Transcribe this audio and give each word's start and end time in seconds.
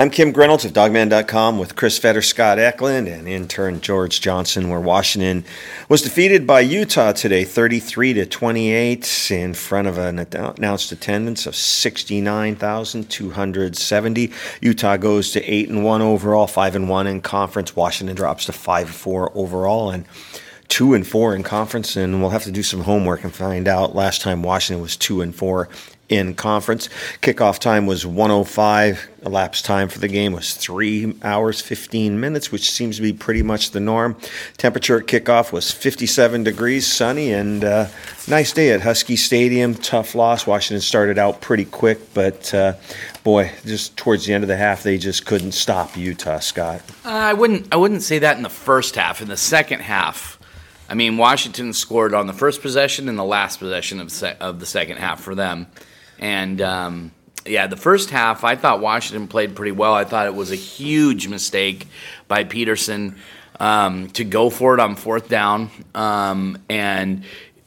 I'm 0.00 0.08
Kim 0.08 0.32
Grinolds 0.32 0.64
of 0.64 0.72
Dawgman.com 0.72 1.58
with 1.58 1.76
Chris 1.76 1.98
Fetter, 1.98 2.22
Scott 2.22 2.58
Eklund, 2.58 3.06
and 3.06 3.28
intern 3.28 3.82
George 3.82 4.22
Johnson. 4.22 4.70
Where 4.70 4.80
Washington 4.80 5.44
was 5.90 6.00
defeated 6.00 6.46
by 6.46 6.60
Utah 6.60 7.12
today, 7.12 7.44
33 7.44 8.14
to 8.14 8.24
28, 8.24 9.30
in 9.30 9.52
front 9.52 9.88
of 9.88 9.98
an 9.98 10.18
announced 10.18 10.90
attendance 10.90 11.44
of 11.44 11.54
69,270. 11.54 14.32
Utah 14.62 14.96
goes 14.96 15.32
to 15.32 15.44
eight 15.44 15.68
and 15.68 15.84
one 15.84 16.00
overall, 16.00 16.46
five 16.46 16.74
and 16.74 16.88
one 16.88 17.06
in 17.06 17.20
conference. 17.20 17.76
Washington 17.76 18.16
drops 18.16 18.46
to 18.46 18.54
five 18.54 18.86
and 18.86 18.96
four 18.96 19.30
overall, 19.34 19.90
and 19.90 20.06
two 20.68 20.94
and 20.94 21.06
four 21.06 21.34
in 21.34 21.42
conference, 21.42 21.94
and 21.94 22.22
we'll 22.22 22.30
have 22.30 22.44
to 22.44 22.50
do 22.50 22.62
some 22.62 22.80
homework 22.80 23.22
and 23.22 23.34
find 23.34 23.68
out. 23.68 23.94
Last 23.94 24.22
time 24.22 24.42
Washington 24.42 24.80
was 24.80 24.96
two 24.96 25.20
and 25.20 25.34
four 25.34 25.68
in 26.10 26.34
conference. 26.34 26.88
Kickoff 27.22 27.60
time 27.60 27.86
was 27.86 28.04
105. 28.04 29.08
Elapsed 29.24 29.64
time 29.64 29.88
for 29.88 30.00
the 30.00 30.08
game 30.08 30.32
was 30.32 30.54
three 30.54 31.14
hours 31.22 31.60
15 31.60 32.18
minutes, 32.18 32.50
which 32.50 32.70
seems 32.70 32.96
to 32.96 33.02
be 33.02 33.12
pretty 33.12 33.42
much 33.42 33.70
the 33.70 33.80
norm. 33.80 34.16
Temperature 34.56 34.98
at 34.98 35.06
kickoff 35.06 35.52
was 35.52 35.70
57 35.70 36.42
degrees, 36.42 36.86
sunny, 36.86 37.32
and 37.32 37.64
uh, 37.64 37.86
nice 38.26 38.52
day 38.52 38.70
at 38.70 38.80
Husky 38.80 39.14
Stadium. 39.14 39.74
Tough 39.74 40.14
loss. 40.14 40.46
Washington 40.46 40.80
started 40.80 41.16
out 41.16 41.40
pretty 41.40 41.64
quick, 41.64 42.12
but 42.12 42.52
uh, 42.52 42.74
boy, 43.22 43.52
just 43.64 43.96
towards 43.96 44.26
the 44.26 44.32
end 44.34 44.42
of 44.42 44.48
the 44.48 44.56
half, 44.56 44.82
they 44.82 44.98
just 44.98 45.26
couldn't 45.26 45.52
stop 45.52 45.96
Utah. 45.96 46.40
Scott, 46.40 46.80
uh, 47.04 47.08
I 47.08 47.34
wouldn't. 47.34 47.72
I 47.72 47.76
wouldn't 47.76 48.02
say 48.02 48.18
that 48.18 48.36
in 48.36 48.42
the 48.42 48.48
first 48.48 48.96
half. 48.96 49.22
In 49.22 49.28
the 49.28 49.36
second 49.36 49.80
half. 49.80 50.38
I 50.88 50.94
mean, 50.94 51.18
Washington 51.18 51.72
scored 51.72 52.14
on 52.14 52.26
the 52.26 52.32
first 52.32 52.62
possession 52.62 53.08
and 53.08 53.16
the 53.16 53.22
last 53.22 53.60
possession 53.60 54.00
of, 54.00 54.10
se- 54.10 54.36
of 54.40 54.58
the 54.58 54.66
second 54.66 54.96
half 54.96 55.20
for 55.20 55.36
them. 55.36 55.68
And 56.20 56.60
um, 56.60 57.12
yeah, 57.46 57.66
the 57.66 57.76
first 57.76 58.10
half, 58.10 58.44
I 58.44 58.54
thought 58.54 58.80
Washington 58.80 59.26
played 59.26 59.56
pretty 59.56 59.72
well. 59.72 59.94
I 59.94 60.04
thought 60.04 60.26
it 60.26 60.34
was 60.34 60.52
a 60.52 60.56
huge 60.56 61.26
mistake 61.26 61.88
by 62.28 62.44
Petersen 62.44 63.16
um, 63.58 64.08
to 64.10 64.24
go 64.24 64.50
for 64.50 64.74
it 64.74 64.80
on 64.80 64.94
fourth 64.94 65.28
down. 65.28 65.70
Um, 65.94 66.58
and 66.68 67.24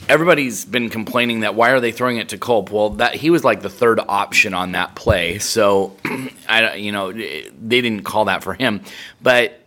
everybody's 0.07 0.65
been 0.65 0.89
complaining 0.89 1.41
that 1.41 1.55
why 1.55 1.71
are 1.71 1.79
they 1.79 1.91
throwing 1.91 2.17
it 2.17 2.29
to 2.29 2.37
Culp? 2.37 2.71
Well, 2.71 2.91
that 2.91 3.15
he 3.15 3.29
was 3.29 3.43
like 3.43 3.61
the 3.61 3.69
third 3.69 3.99
option 3.99 4.53
on 4.53 4.73
that 4.73 4.95
play, 4.95 5.39
so 5.39 5.97
I 6.47 6.75
you 6.75 6.91
know 6.91 7.11
they 7.11 7.81
didn't 7.81 8.03
call 8.03 8.25
that 8.25 8.43
for 8.43 8.53
him, 8.53 8.81
but 9.21 9.59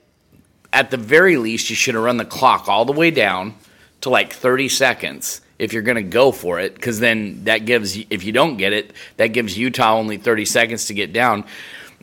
at 0.73 0.91
the 0.91 0.97
very 0.97 1.37
least, 1.39 1.71
you 1.71 1.77
should 1.77 1.95
have 1.95 2.05
run 2.05 2.19
the 2.19 2.25
clock 2.25 2.69
all 2.69 2.85
the 2.85 2.93
way 2.93 3.11
down 3.11 3.55
to 4.03 4.11
like 4.11 4.33
30 4.33 4.69
seconds 4.69 5.41
if 5.59 5.73
you're 5.73 5.83
going 5.83 5.97
to 5.97 6.03
go 6.03 6.33
for 6.33 6.61
it, 6.61 6.75
because 6.75 7.01
then 7.01 7.45
that 7.45 7.65
gives, 7.65 7.97
if 8.11 8.25
you 8.25 8.33
don't 8.33 8.57
get 8.57 8.73
it, 8.73 8.93
that 9.17 9.29
gives 9.29 9.57
Utah 9.57 9.97
only 9.97 10.17
30 10.17 10.45
seconds 10.45 10.87
to 10.87 10.95
get 10.95 11.13
down. 11.13 11.45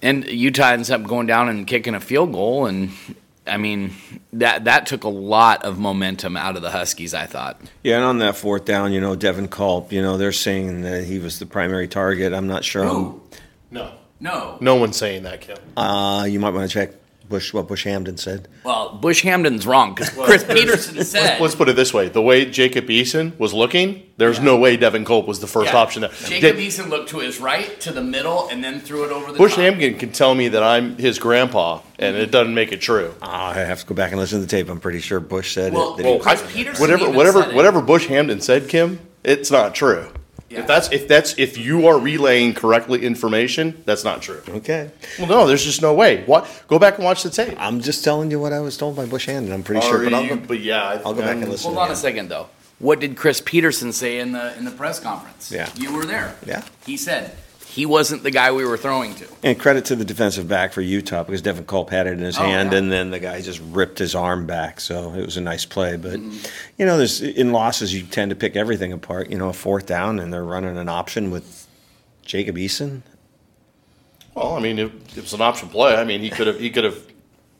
And 0.02 0.26
Utah 0.28 0.72
ends 0.72 0.92
up 0.92 1.04
going 1.04 1.28
down 1.28 1.50
and 1.50 1.66
kicking 1.66 1.96
a 1.96 2.00
field 2.00 2.34
goal. 2.34 2.66
And 2.66 2.92
I 3.48 3.58
mean, 3.58 3.94
that 4.34 4.66
that 4.66 4.86
took 4.86 5.04
a 5.04 5.10
lot 5.10 5.64
of 5.64 5.80
momentum 5.80 6.36
out 6.36 6.56
of 6.56 6.62
the 6.62 6.72
Huskies, 6.72 7.14
I 7.14 7.26
thought. 7.26 7.60
Yeah, 7.84 7.98
and 7.98 8.06
on 8.06 8.18
that 8.20 8.36
fourth 8.36 8.66
down, 8.66 8.92
you 8.92 9.00
know, 9.00 9.16
Devin 9.16 9.48
Culp, 9.48 9.94
you 9.94 10.02
know, 10.02 10.18
they're 10.18 10.32
saying 10.32 10.82
that 10.82 11.06
he 11.06 11.20
was 11.20 11.40
the 11.40 11.46
primary 11.46 11.88
target. 11.88 12.34
I'm 12.34 12.48
not 12.48 12.66
sure. 12.66 12.84
No. 12.84 13.22
No. 14.20 14.58
No 14.62 14.76
one's 14.76 14.96
saying 14.96 15.24
that, 15.24 15.42
Kim. 15.42 15.58
Uh, 15.76 16.24
you 16.24 16.40
might 16.40 16.52
want 16.54 16.70
to 16.70 16.74
check 16.74 16.92
Bush 17.34 17.52
what 17.52 17.68
Bush 17.68 17.88
Hamdan 17.88 18.20
said. 18.20 18.48
Well, 18.64 18.96
Bush 19.02 19.24
Hamdan's 19.26 19.66
wrong 19.66 19.96
because 19.96 20.10
Chris 20.12 20.44
Petersen 20.48 21.04
said. 21.04 21.24
Let's, 21.24 21.42
let's 21.42 21.56
put 21.56 21.68
it 21.68 21.76
this 21.76 21.92
way: 21.92 22.10
the 22.10 22.22
way 22.22 22.46
Jacob 22.46 22.86
Eason 22.90 23.38
was 23.40 23.56
looking, 23.56 24.04
there's 24.18 24.38
Yeah. 24.38 24.44
no 24.44 24.58
way 24.58 24.78
Devin 24.78 25.04
Culp 25.04 25.28
was 25.28 25.40
the 25.40 25.48
first 25.48 25.74
Yeah. 25.74 25.80
option. 25.80 26.02
There. 26.02 26.12
Jacob 26.28 26.58
Ja- 26.58 26.62
Eason 26.68 26.90
looked 26.90 27.10
to 27.10 27.20
his 27.20 27.40
right, 27.40 27.80
to 27.82 27.92
the 27.92 28.04
middle, 28.04 28.48
and 28.50 28.64
then 28.64 28.80
threw 28.80 29.04
it 29.04 29.12
over 29.12 29.32
the 29.32 29.38
Bush 29.40 29.56
top. 29.56 29.62
Hamdan 29.64 29.98
can 29.98 30.12
tell 30.12 30.36
me 30.36 30.50
that 30.50 30.62
I'm 30.62 30.96
his 30.98 31.18
grandpa, 31.18 31.80
and 31.98 32.16
it 32.16 32.30
doesn't 32.30 32.54
make 32.54 32.72
it 32.72 32.82
true. 32.82 33.16
Ah, 33.24 33.50
I 33.50 33.56
have 33.62 33.80
to 33.80 33.86
go 33.88 33.96
back 33.96 34.12
and 34.12 34.20
listen 34.20 34.40
to 34.40 34.46
the 34.46 34.50
tape. 34.52 34.70
I'm 34.70 34.80
pretty 34.80 35.00
sure 35.00 35.20
Bush 35.20 35.54
said 35.56 35.74
Well, 35.74 35.96
it. 35.96 35.98
that 35.98 36.06
well, 36.06 36.14
he- 36.14 36.20
Chris 36.20 36.44
Petersen 36.54 36.82
whatever, 36.82 37.04
even 37.04 37.16
whatever, 37.16 37.42
said 37.42 37.50
it. 37.52 37.56
whatever 37.56 37.82
Bush 37.82 38.06
Hamdan 38.08 38.44
said, 38.44 38.70
Kim, 38.70 39.00
it's 39.24 39.50
not 39.50 39.74
true. 39.74 40.08
Yeah. 40.54 40.60
If 40.62 40.68
that's 40.68 40.92
if 40.92 41.08
that's 41.08 41.38
if 41.40 41.58
you 41.58 41.88
are 41.88 41.98
relaying 42.00 42.54
correctly 42.54 43.04
information, 43.06 43.82
that's 43.86 44.04
not 44.04 44.22
true. 44.22 44.42
okay. 44.50 44.92
Well, 45.18 45.28
no, 45.28 45.48
there's 45.48 45.64
just 45.64 45.82
no 45.82 45.94
way. 45.94 46.24
What? 46.26 46.48
Go 46.68 46.78
back 46.80 46.96
and 46.96 47.04
watch 47.06 47.24
the 47.24 47.30
tape. 47.30 47.56
I'm 47.60 47.82
just 47.82 48.04
telling 48.04 48.30
you 48.32 48.40
what 48.40 48.54
I 48.54 48.60
was 48.60 48.78
told 48.78 48.96
by 48.96 49.06
Bush 49.06 49.28
and 49.28 49.52
I'm 49.52 49.64
pretty 49.64 49.82
sure, 49.82 50.04
but 50.04 50.14
I'll 50.14 50.28
go, 50.28 50.36
but 50.38 50.60
yeah, 50.60 50.84
I- 50.84 51.02
I'll 51.06 51.14
go 51.14 51.22
back 51.22 51.38
and 51.38 51.50
listen. 51.50 51.68
Hold 51.68 51.78
on 51.80 51.86
again. 51.86 51.94
a 51.94 51.96
second, 51.96 52.30
though. 52.30 52.48
What 52.80 53.00
did 53.00 53.16
Chris 53.18 53.42
Petersen 53.42 53.94
say 53.94 54.20
in 54.20 54.32
the 54.34 54.56
in 54.58 54.66
the 54.66 54.72
press 54.72 55.00
conference? 55.00 55.52
Yeah. 55.52 55.70
you 55.76 55.94
were 55.94 56.06
there. 56.06 56.36
Yeah. 56.46 56.64
he 56.86 56.98
said 56.98 57.36
he 57.74 57.88
wasn't 57.88 58.22
the 58.22 58.30
guy 58.30 58.52
we 58.52 58.64
were 58.66 58.78
throwing 58.78 59.16
to. 59.16 59.28
And 59.42 59.60
credit 59.60 59.86
to 59.86 59.96
the 59.96 60.06
defensive 60.06 60.48
back 60.48 60.74
for 60.74 60.82
Utah 60.82 61.24
because 61.24 61.42
Devin 61.42 61.66
Culp 61.66 61.90
had 61.90 62.06
it 62.06 62.14
in 62.14 62.20
his 62.20 62.38
Oh, 62.38 62.44
hand, 62.44 62.72
yeah. 62.72 62.78
and 62.78 62.92
then 62.92 63.10
the 63.10 63.18
guy 63.20 63.42
just 63.42 63.60
ripped 63.72 63.98
his 63.98 64.14
arm 64.14 64.46
back. 64.46 64.80
So 64.80 65.14
it 65.16 65.26
was 65.26 65.38
a 65.38 65.42
nice 65.42 65.66
play. 65.66 65.98
But 65.98 66.20
Mm-hmm. 66.20 66.38
you 66.78 66.86
know, 66.86 66.98
there's 66.98 67.22
in 67.22 67.52
losses 67.52 67.92
you 67.94 68.04
tend 68.04 68.30
to 68.30 68.36
pick 68.36 68.56
everything 68.56 68.94
apart. 68.94 69.30
You 69.32 69.38
know, 69.40 69.50
a 69.50 69.54
fourth 69.54 69.88
down, 69.88 70.20
and 70.20 70.32
they're 70.32 70.44
running 70.44 70.78
an 70.78 70.88
option 70.90 71.32
with 71.32 71.68
Jacob 72.24 72.58
Eason. 72.58 73.02
Well, 74.36 74.56
I 74.56 74.60
mean, 74.60 74.80
it, 74.80 74.92
it 75.16 75.22
was 75.22 75.34
an 75.34 75.42
option 75.42 75.70
play. 75.70 75.96
I 75.96 76.04
mean, 76.04 76.22
he 76.22 76.30
could 76.30 76.48
have 76.48 76.60
he 76.60 76.70
could 76.70 76.84
have 76.84 76.98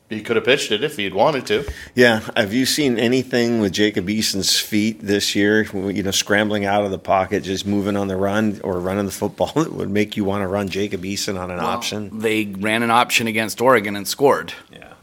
he 0.10 0.22
could 0.22 0.36
have 0.36 0.46
pitched 0.46 0.72
it 0.72 0.84
if 0.84 0.98
he 0.98 1.04
had 1.04 1.14
wanted 1.14 1.46
to. 1.48 1.70
Yeah, 1.96 2.22
have 2.36 2.54
you 2.54 2.66
seen 2.66 3.00
anything 3.00 3.60
with 3.60 3.72
Jacob 3.72 4.10
Eason's 4.10 4.60
feet 4.60 5.00
this 5.02 5.36
year? 5.36 5.64
You 5.64 6.04
know, 6.04 6.12
scrambling 6.12 6.66
out 6.66 6.86
of 6.86 6.92
the 6.92 7.00
pocket, 7.00 7.44
just 7.44 7.66
moving 7.66 7.96
on 7.96 8.08
the 8.08 8.18
run, 8.18 8.60
or 8.64 8.80
running 8.80 9.06
the 9.06 9.12
football 9.12 9.48
that 9.56 9.74
would 9.74 9.90
make 9.90 10.16
you 10.18 10.24
want 10.24 10.42
to 10.44 10.48
run 10.48 10.68
Jacob 10.68 11.04
Eason 11.04 11.40
on 11.40 11.52
an 11.52 11.60
option. 11.60 12.20
They 12.20 12.46
ran 12.46 12.84
an 12.84 12.92
option 12.92 13.28
against 13.28 13.62
Oregon 13.62 13.96
and 13.96 14.08
scored. 14.08 14.54
Yeah. 14.72 14.94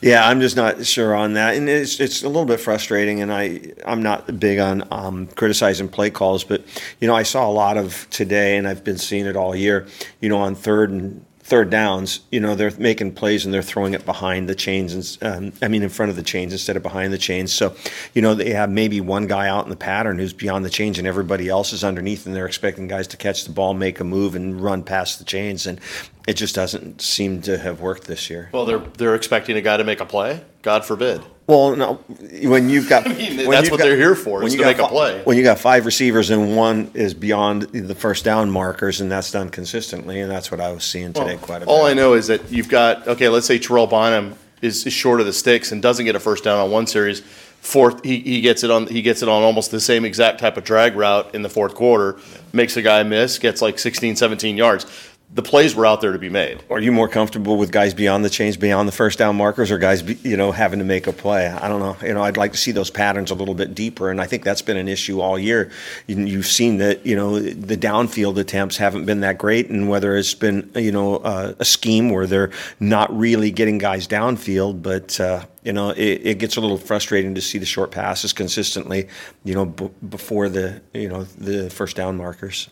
Yeah, 0.00 0.28
I'm 0.28 0.42
just 0.42 0.54
not 0.54 0.84
sure 0.84 1.14
on 1.14 1.32
that, 1.32 1.54
and 1.54 1.66
it's 1.66 1.98
it's 1.98 2.22
a 2.22 2.26
little 2.26 2.44
bit 2.44 2.60
frustrating. 2.60 3.22
And 3.22 3.32
I 3.32 3.72
I'm 3.86 4.02
not 4.02 4.38
big 4.38 4.58
on 4.58 4.86
um, 4.90 5.28
criticizing 5.28 5.88
play 5.88 6.10
calls, 6.10 6.44
but 6.44 6.62
you 7.00 7.08
know 7.08 7.14
I 7.14 7.22
saw 7.22 7.48
a 7.48 7.52
lot 7.52 7.78
of 7.78 8.06
today, 8.10 8.58
and 8.58 8.68
I've 8.68 8.84
been 8.84 8.98
seeing 8.98 9.24
it 9.24 9.34
all 9.34 9.56
year. 9.56 9.86
You 10.20 10.28
know, 10.28 10.36
on 10.36 10.56
third 10.56 10.90
and 10.90 11.24
third 11.44 11.68
downs, 11.68 12.20
you 12.30 12.40
know 12.40 12.54
they're 12.54 12.72
making 12.78 13.12
plays 13.12 13.44
and 13.44 13.52
they're 13.52 13.62
throwing 13.62 13.92
it 13.92 14.04
behind 14.04 14.48
the 14.48 14.54
chains, 14.54 15.18
and 15.20 15.34
um, 15.36 15.52
I 15.62 15.68
mean 15.68 15.82
in 15.82 15.90
front 15.90 16.10
of 16.10 16.16
the 16.16 16.22
chains 16.22 16.52
instead 16.52 16.76
of 16.76 16.82
behind 16.82 17.12
the 17.12 17.18
chains. 17.18 17.52
So, 17.52 17.76
you 18.14 18.22
know 18.22 18.34
they 18.34 18.50
have 18.50 18.70
maybe 18.70 19.00
one 19.00 19.26
guy 19.26 19.48
out 19.48 19.64
in 19.64 19.70
the 19.70 19.76
pattern 19.76 20.18
who's 20.18 20.32
beyond 20.32 20.64
the 20.64 20.70
chains, 20.70 20.98
and 20.98 21.06
everybody 21.06 21.48
else 21.48 21.72
is 21.72 21.84
underneath, 21.84 22.26
and 22.26 22.34
they're 22.34 22.46
expecting 22.46 22.88
guys 22.88 23.06
to 23.08 23.16
catch 23.18 23.44
the 23.44 23.52
ball, 23.52 23.74
make 23.74 24.00
a 24.00 24.04
move, 24.04 24.34
and 24.34 24.60
run 24.60 24.82
past 24.82 25.18
the 25.18 25.24
chains, 25.24 25.66
and 25.66 25.78
it 26.26 26.34
just 26.34 26.54
doesn't 26.54 27.02
seem 27.02 27.42
to 27.42 27.58
have 27.58 27.80
worked 27.80 28.06
this 28.06 28.30
year. 28.30 28.48
Well, 28.52 28.64
they're 28.64 28.78
they're 28.78 29.14
expecting 29.14 29.56
a 29.56 29.60
guy 29.60 29.76
to 29.76 29.84
make 29.84 30.00
a 30.00 30.06
play. 30.06 30.42
God 30.62 30.84
forbid. 30.84 31.22
Well, 31.46 31.76
no, 31.76 31.94
when 32.42 32.70
you've 32.70 32.88
got 32.88 33.06
I 33.08 33.12
mean, 33.12 33.50
that's 33.50 33.70
what 33.70 33.80
they're 33.80 33.96
here 33.96 34.14
for, 34.14 34.38
when 34.38 34.46
is 34.46 34.54
you 34.54 34.58
to 34.58 34.64
got 34.64 34.76
make 34.78 34.86
a 34.86 34.88
play. 34.88 35.22
When 35.24 35.36
you 35.36 35.42
got 35.42 35.58
five 35.58 35.84
receivers 35.84 36.30
and 36.30 36.56
one 36.56 36.90
is 36.94 37.12
beyond 37.12 37.62
the 37.64 37.94
first 37.94 38.24
down 38.24 38.50
markers, 38.50 39.00
and 39.02 39.10
that's 39.10 39.30
done 39.30 39.50
consistently, 39.50 40.20
and 40.20 40.30
that's 40.30 40.50
what 40.50 40.60
I 40.60 40.72
was 40.72 40.84
seeing 40.84 41.12
today 41.12 41.36
quite 41.36 41.58
a 41.58 41.60
bit. 41.60 41.68
All 41.68 41.84
I 41.84 41.92
know 41.92 42.14
is 42.14 42.28
that 42.28 42.50
you've 42.50 42.70
got 42.70 43.06
okay. 43.06 43.28
Let's 43.28 43.46
say 43.46 43.58
Terrell 43.58 43.86
Bynum 43.86 44.36
is, 44.62 44.86
is 44.86 44.92
short 44.92 45.20
of 45.20 45.26
the 45.26 45.32
sticks 45.32 45.70
and 45.70 45.82
doesn't 45.82 46.06
get 46.06 46.16
a 46.16 46.20
first 46.20 46.44
down 46.44 46.58
on 46.58 46.70
one 46.70 46.86
series. 46.86 47.20
Fourth, 47.60 48.04
he, 48.04 48.20
he 48.20 48.40
gets 48.42 48.62
it 48.62 48.70
on 48.70 48.86
he 48.86 49.02
gets 49.02 49.22
it 49.22 49.28
on 49.28 49.42
almost 49.42 49.70
the 49.70 49.80
same 49.80 50.04
exact 50.04 50.38
type 50.38 50.56
of 50.56 50.64
drag 50.64 50.96
route 50.96 51.34
in 51.34 51.42
the 51.42 51.48
fourth 51.48 51.74
quarter. 51.74 52.18
Makes 52.52 52.76
a 52.76 52.82
guy 52.82 53.02
miss, 53.02 53.38
gets 53.38 53.60
like 53.62 53.78
16, 53.78 54.16
17 54.16 54.56
yards. 54.56 54.86
The 55.34 55.42
plays 55.42 55.74
were 55.74 55.84
out 55.84 56.00
there 56.00 56.12
to 56.12 56.18
be 56.18 56.28
made. 56.28 56.62
Are 56.70 56.78
you 56.78 56.92
more 56.92 57.08
comfortable 57.08 57.56
with 57.56 57.72
guys 57.72 57.92
beyond 57.92 58.24
the 58.24 58.30
chains, 58.30 58.56
beyond 58.56 58.86
the 58.86 58.92
first 58.92 59.18
down 59.18 59.34
markers, 59.34 59.72
or 59.72 59.78
guys, 59.78 60.00
be, 60.00 60.14
you 60.22 60.36
know, 60.36 60.52
having 60.52 60.78
to 60.78 60.84
make 60.84 61.08
a 61.08 61.12
play? 61.12 61.48
I 61.48 61.66
don't 61.66 61.80
know. 61.80 61.96
You 62.06 62.14
know, 62.14 62.22
I'd 62.22 62.36
like 62.36 62.52
to 62.52 62.58
see 62.58 62.70
those 62.70 62.88
patterns 62.88 63.32
a 63.32 63.34
little 63.34 63.54
bit 63.54 63.74
deeper, 63.74 64.10
and 64.10 64.20
I 64.20 64.26
think 64.26 64.44
that's 64.44 64.62
been 64.62 64.76
an 64.76 64.86
issue 64.86 65.20
all 65.20 65.36
year. 65.36 65.72
You, 66.06 66.36
have 66.36 66.46
seen 66.46 66.78
that, 66.78 67.04
you 67.04 67.16
know, 67.16 67.40
the 67.40 67.76
downfield 67.76 68.38
attempts 68.38 68.76
haven't 68.76 69.06
been 69.06 69.20
that 69.20 69.36
great, 69.36 69.70
and 69.70 69.88
whether 69.88 70.16
it's 70.16 70.34
been, 70.34 70.70
you 70.76 70.92
know, 70.92 71.16
uh, 71.16 71.54
a 71.58 71.64
scheme 71.64 72.10
where 72.10 72.28
they're 72.28 72.52
not 72.78 73.16
really 73.16 73.50
getting 73.50 73.78
guys 73.78 74.06
downfield, 74.06 74.82
but 74.82 75.18
uh, 75.18 75.44
you 75.64 75.72
know, 75.72 75.90
it, 75.90 76.20
it, 76.24 76.38
gets 76.38 76.56
a 76.56 76.60
little 76.60 76.78
frustrating 76.78 77.34
to 77.34 77.40
see 77.40 77.58
the 77.58 77.66
short 77.66 77.90
passes 77.90 78.32
consistently, 78.32 79.08
you 79.44 79.54
know, 79.54 79.64
b- 79.64 79.90
before 80.08 80.48
the, 80.48 80.80
you 80.92 81.08
know, 81.08 81.24
the 81.24 81.70
first 81.70 81.96
down 81.96 82.16
markers. 82.16 82.68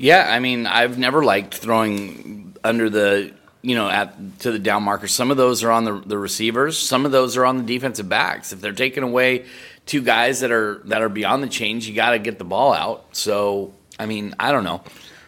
Yeah, 0.00 0.26
I 0.26 0.40
mean, 0.40 0.66
I've 0.66 0.96
never 0.96 1.22
liked 1.22 1.54
throwing 1.54 2.56
under 2.64 2.88
the 2.88 3.34
you 3.60 3.74
know 3.74 3.90
at 3.90 4.40
to 4.40 4.50
the 4.50 4.58
down 4.58 4.82
markers. 4.82 5.12
Some 5.12 5.30
of 5.30 5.36
those 5.36 5.62
are 5.62 5.70
on 5.70 5.84
the 5.84 6.00
the 6.00 6.16
receivers. 6.16 6.78
Some 6.78 7.04
of 7.04 7.12
those 7.12 7.36
are 7.36 7.44
on 7.44 7.58
the 7.58 7.64
defensive 7.64 8.08
backs. 8.08 8.50
If 8.50 8.62
they're 8.62 8.72
taking 8.72 9.02
away 9.02 9.44
two 9.84 10.00
guys 10.00 10.40
that 10.40 10.52
are 10.52 10.80
that 10.86 11.02
are 11.02 11.10
beyond 11.10 11.42
the 11.42 11.48
change, 11.48 11.86
you 11.86 11.94
got 11.94 12.12
to 12.12 12.18
get 12.18 12.38
the 12.38 12.44
ball 12.44 12.72
out. 12.72 13.14
So 13.14 13.74
I 13.98 14.06
mean, 14.06 14.34
I 14.40 14.52
don't 14.52 14.64
know. 14.64 14.82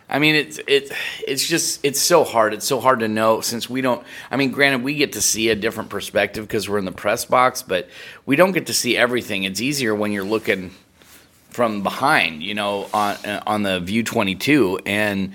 I 0.09 0.19
mean, 0.19 0.37
it's 0.37 0.59
it, 0.67 0.91
it's 1.29 1.47
just 1.47 1.85
it's 1.85 2.01
so 2.01 2.25
hard. 2.25 2.55
It's 2.55 2.67
so 2.67 2.81
hard 2.81 3.01
to 3.01 3.09
know 3.09 3.43
since 3.43 3.69
we 3.69 3.83
don't. 3.83 4.03
I 4.31 4.39
mean, 4.39 4.53
granted, 4.53 4.85
we 4.85 4.95
get 4.95 5.13
to 5.13 5.21
see 5.21 5.51
a 5.51 5.55
different 5.55 5.91
perspective 5.91 6.49
because 6.49 6.67
we're 6.67 6.79
in 6.79 6.87
the 6.87 6.93
press 6.93 7.27
box, 7.27 7.61
but 7.61 7.91
we 8.25 8.37
don't 8.37 8.53
get 8.53 8.69
to 8.69 8.75
see 8.75 8.97
everything. 8.97 9.45
It's 9.45 9.61
easier 9.61 9.95
when 9.95 10.13
you're 10.13 10.25
looking 10.25 10.71
from 11.53 11.83
behind, 11.83 12.43
you 12.43 12.55
know, 12.55 12.89
on 12.93 13.17
on 13.47 13.63
the 13.63 13.81
View 13.81 14.03
22, 14.03 14.81
and 14.87 15.33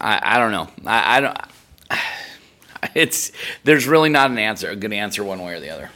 I, 0.00 0.36
I 0.36 0.38
don't 0.38 0.52
know. 0.52 0.68
I, 0.86 1.16
I 1.16 1.20
don't. 1.20 1.38
It's 2.96 3.30
there's 3.62 3.86
really 3.86 4.08
not 4.08 4.32
an 4.32 4.38
answer, 4.38 4.68
a 4.68 4.74
good 4.74 4.92
answer 4.92 5.22
one 5.22 5.40
way 5.40 5.54
or 5.54 5.60
the 5.60 5.70
other. 5.70 5.90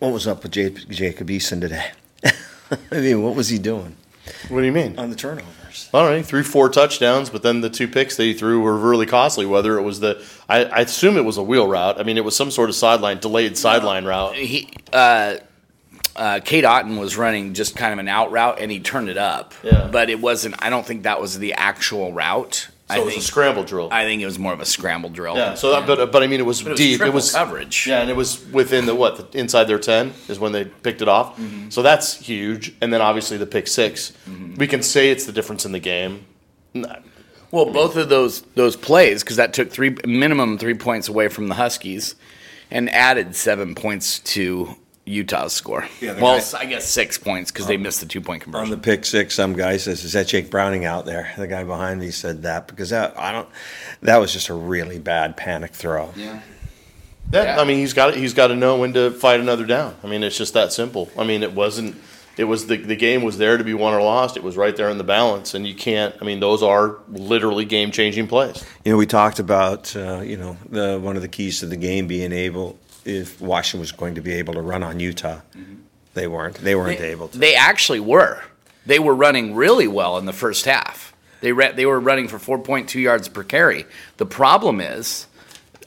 What 0.00 0.12
was 0.12 0.26
up 0.26 0.42
with 0.42 0.50
J- 0.50 0.70
Jacob 0.70 1.28
Eason 1.28 1.60
today? 1.60 1.92
I 2.24 3.00
mean, 3.00 3.22
what 3.22 3.36
was 3.36 3.48
he 3.48 3.56
doing? 3.56 3.96
What 4.48 4.60
do 4.60 4.66
you 4.66 4.72
mean 4.72 4.98
on 4.98 5.08
the 5.08 5.14
turnovers? 5.14 5.88
I 5.94 6.00
don't 6.00 6.10
know. 6.10 6.16
He 6.16 6.22
threw 6.24 6.42
four 6.42 6.68
touchdowns, 6.68 7.30
but 7.30 7.44
then 7.44 7.60
the 7.60 7.70
two 7.70 7.86
picks 7.86 8.16
that 8.16 8.24
he 8.24 8.34
threw 8.34 8.60
were 8.60 8.76
really 8.76 9.06
costly. 9.06 9.46
Whether 9.46 9.78
it 9.78 9.82
was 9.82 10.00
the, 10.00 10.20
I, 10.48 10.64
I 10.64 10.80
assume 10.80 11.16
it 11.16 11.24
was 11.24 11.36
a 11.36 11.42
wheel 11.44 11.68
route. 11.68 12.00
I 12.00 12.02
mean, 12.02 12.16
it 12.16 12.24
was 12.24 12.34
some 12.34 12.50
sort 12.50 12.68
of 12.68 12.74
sideline, 12.74 13.18
delayed 13.18 13.56
sideline 13.56 14.04
route. 14.04 14.34
He, 14.34 14.72
uh, 14.92 15.36
uh, 16.16 16.40
Cade 16.44 16.64
Otton 16.64 16.98
was 16.98 17.16
running 17.16 17.54
just 17.54 17.76
kind 17.76 17.92
of 17.92 17.98
an 17.98 18.08
out 18.08 18.30
route, 18.30 18.58
and 18.60 18.70
he 18.70 18.80
turned 18.80 19.08
it 19.08 19.18
up. 19.18 19.54
Yeah. 19.62 19.88
But 19.90 20.10
it 20.10 20.20
wasn't. 20.20 20.54
I 20.58 20.70
don't 20.70 20.86
think 20.86 21.04
that 21.04 21.20
was 21.20 21.38
the 21.38 21.54
actual 21.54 22.12
route. 22.12 22.68
So 22.88 22.96
I 22.96 22.98
it 22.98 23.04
was 23.04 23.14
think 23.14 23.22
a 23.22 23.26
scramble 23.26 23.62
drill. 23.62 23.88
I 23.92 24.04
think 24.04 24.20
it 24.20 24.24
was 24.24 24.38
more 24.38 24.52
of 24.52 24.58
a 24.58 24.64
scramble 24.64 25.10
drill. 25.10 25.36
yeah. 25.36 25.54
So 25.54 25.70
that, 25.70 25.86
but 25.86 26.10
but 26.10 26.22
I 26.24 26.26
mean, 26.26 26.40
it 26.40 26.46
was 26.46 26.60
it 26.62 26.70
was 26.70 26.78
deep. 26.78 27.00
it 27.00 27.12
was 27.12 27.32
coverage. 27.32 27.86
Yeah, 27.86 28.00
and 28.00 28.10
it 28.10 28.16
was 28.16 28.44
within 28.46 28.86
the 28.86 28.94
what 28.96 29.30
the, 29.30 29.38
inside 29.38 29.64
their 29.64 29.78
ten 29.78 30.12
is 30.28 30.40
when 30.40 30.50
they 30.50 30.64
picked 30.64 31.00
it 31.00 31.08
off. 31.08 31.36
Mm-hmm. 31.36 31.70
So 31.70 31.82
that's 31.82 32.16
huge. 32.16 32.74
And 32.80 32.92
then 32.92 33.00
obviously 33.00 33.36
the 33.36 33.46
pick 33.46 33.68
6 33.68 34.12
Mm-hmm. 34.28 34.54
We 34.56 34.66
can 34.66 34.82
say 34.82 35.10
it's 35.10 35.24
the 35.24 35.32
difference 35.32 35.64
in 35.64 35.72
the 35.72 35.78
game. 35.78 36.26
Well, 37.52 37.66
both 37.66 37.96
of 37.96 38.08
those 38.08 38.42
those 38.54 38.76
plays 38.76 39.22
because 39.22 39.36
that 39.36 39.52
took 39.52 39.70
three 39.70 39.96
minimum 40.04 40.58
three 40.58 40.74
points 40.74 41.08
away 41.08 41.28
from 41.28 41.48
the 41.48 41.54
Huskies, 41.54 42.14
and 42.70 42.88
added 42.90 43.34
seven 43.34 43.74
points 43.74 44.20
to 44.20 44.76
Utah's 45.10 45.52
score. 45.52 45.86
Yeah, 46.00 46.20
well, 46.20 46.38
guy- 46.38 46.58
I 46.60 46.64
guess 46.66 46.88
six 46.88 47.18
points 47.18 47.50
because 47.50 47.66
they 47.66 47.76
missed 47.76 48.00
the 48.00 48.06
two 48.06 48.20
point 48.20 48.42
conversion. 48.42 48.64
On 48.72 48.78
the 48.78 48.82
pick 48.82 49.04
six, 49.04 49.34
some 49.34 49.54
guy 49.54 49.76
says, 49.76 50.04
"Is 50.04 50.12
that 50.14 50.26
Jake 50.28 50.50
Browning 50.50 50.84
out 50.84 51.04
there?" 51.06 51.32
The 51.36 51.46
guy 51.46 51.64
behind 51.64 52.00
me 52.00 52.10
said 52.10 52.42
that 52.42 52.66
because 52.68 52.90
that, 52.90 53.18
I 53.18 53.32
don't. 53.32 53.48
That 54.02 54.16
was 54.18 54.32
just 54.32 54.48
a 54.48 54.54
really 54.54 54.98
bad 54.98 55.36
panic 55.36 55.72
throw. 55.72 56.12
yeah. 56.16 56.40
Yeah, 57.32 57.42
Yeah. 57.44 57.60
I 57.60 57.64
mean 57.64 57.78
he's 57.78 57.92
got 57.92 58.16
he's 58.16 58.34
got 58.34 58.48
to 58.48 58.56
know 58.56 58.76
when 58.78 58.92
to 58.94 59.10
fight 59.12 59.38
another 59.40 59.64
down. 59.64 59.94
I 60.02 60.06
mean 60.08 60.22
it's 60.24 60.36
just 60.36 60.54
that 60.54 60.72
simple. 60.72 61.08
I 61.18 61.24
mean 61.24 61.42
it 61.42 61.52
wasn't. 61.52 61.96
It 62.36 62.44
was 62.44 62.66
the 62.66 62.76
the 62.76 62.96
game 62.96 63.22
was 63.22 63.38
there 63.38 63.56
to 63.56 63.62
be 63.62 63.74
won 63.74 63.92
or 63.94 64.02
lost. 64.02 64.36
It 64.36 64.42
was 64.42 64.56
right 64.56 64.74
there 64.74 64.88
in 64.88 64.98
the 64.98 65.04
balance, 65.04 65.54
and 65.54 65.64
you 65.66 65.74
can't. 65.74 66.14
I 66.20 66.24
mean 66.24 66.40
those 66.40 66.60
are 66.62 66.96
literally 67.08 67.64
game 67.66 67.90
changing 67.92 68.26
plays. 68.26 68.64
You 68.84 68.92
know, 68.92 68.98
we 68.98 69.06
talked 69.06 69.38
about 69.38 69.94
uh, 69.94 70.22
you 70.22 70.36
know 70.38 70.56
the 70.70 70.98
one 70.98 71.14
of 71.16 71.22
the 71.22 71.28
keys 71.28 71.60
to 71.60 71.66
the 71.66 71.76
game 71.76 72.06
being 72.08 72.32
able 72.32 72.78
if 73.04 73.40
Washington 73.40 73.80
was 73.80 73.92
going 73.92 74.14
to 74.16 74.20
be 74.20 74.32
able 74.32 74.54
to 74.54 74.60
run 74.62 74.82
on 74.82 75.00
Utah. 75.00 75.40
They 76.14 76.26
weren't. 76.26 76.56
They 76.56 76.74
weren't 76.74 76.98
They, 76.98 77.10
able 77.12 77.28
to. 77.28 77.38
they 77.38 77.54
actually 77.54 78.00
were. 78.00 78.42
They 78.86 78.98
were 78.98 79.14
running 79.14 79.54
really 79.54 79.86
well 79.86 80.18
in 80.18 80.26
the 80.26 80.32
first 80.32 80.64
half. 80.64 81.14
They 81.40 81.52
re- 81.52 81.72
they 81.72 81.86
were 81.86 82.00
running 82.00 82.28
for 82.28 82.38
4.2 82.38 83.00
yards 83.00 83.28
per 83.28 83.42
carry. 83.44 83.86
The 84.16 84.26
problem 84.26 84.80
is, 84.80 85.26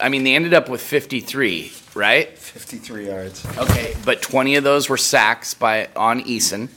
I 0.00 0.08
mean, 0.08 0.24
they 0.24 0.34
ended 0.34 0.54
up 0.54 0.68
with 0.68 0.80
53, 0.80 1.70
right? 1.94 2.36
Fifty-three 2.36 3.06
yards. 3.06 3.46
Okay, 3.58 3.94
but 4.04 4.20
20 4.22 4.56
of 4.56 4.64
those 4.64 4.88
were 4.88 4.96
sacks 4.96 5.54
by 5.54 5.88
on 5.94 6.22
Eason, 6.24 6.68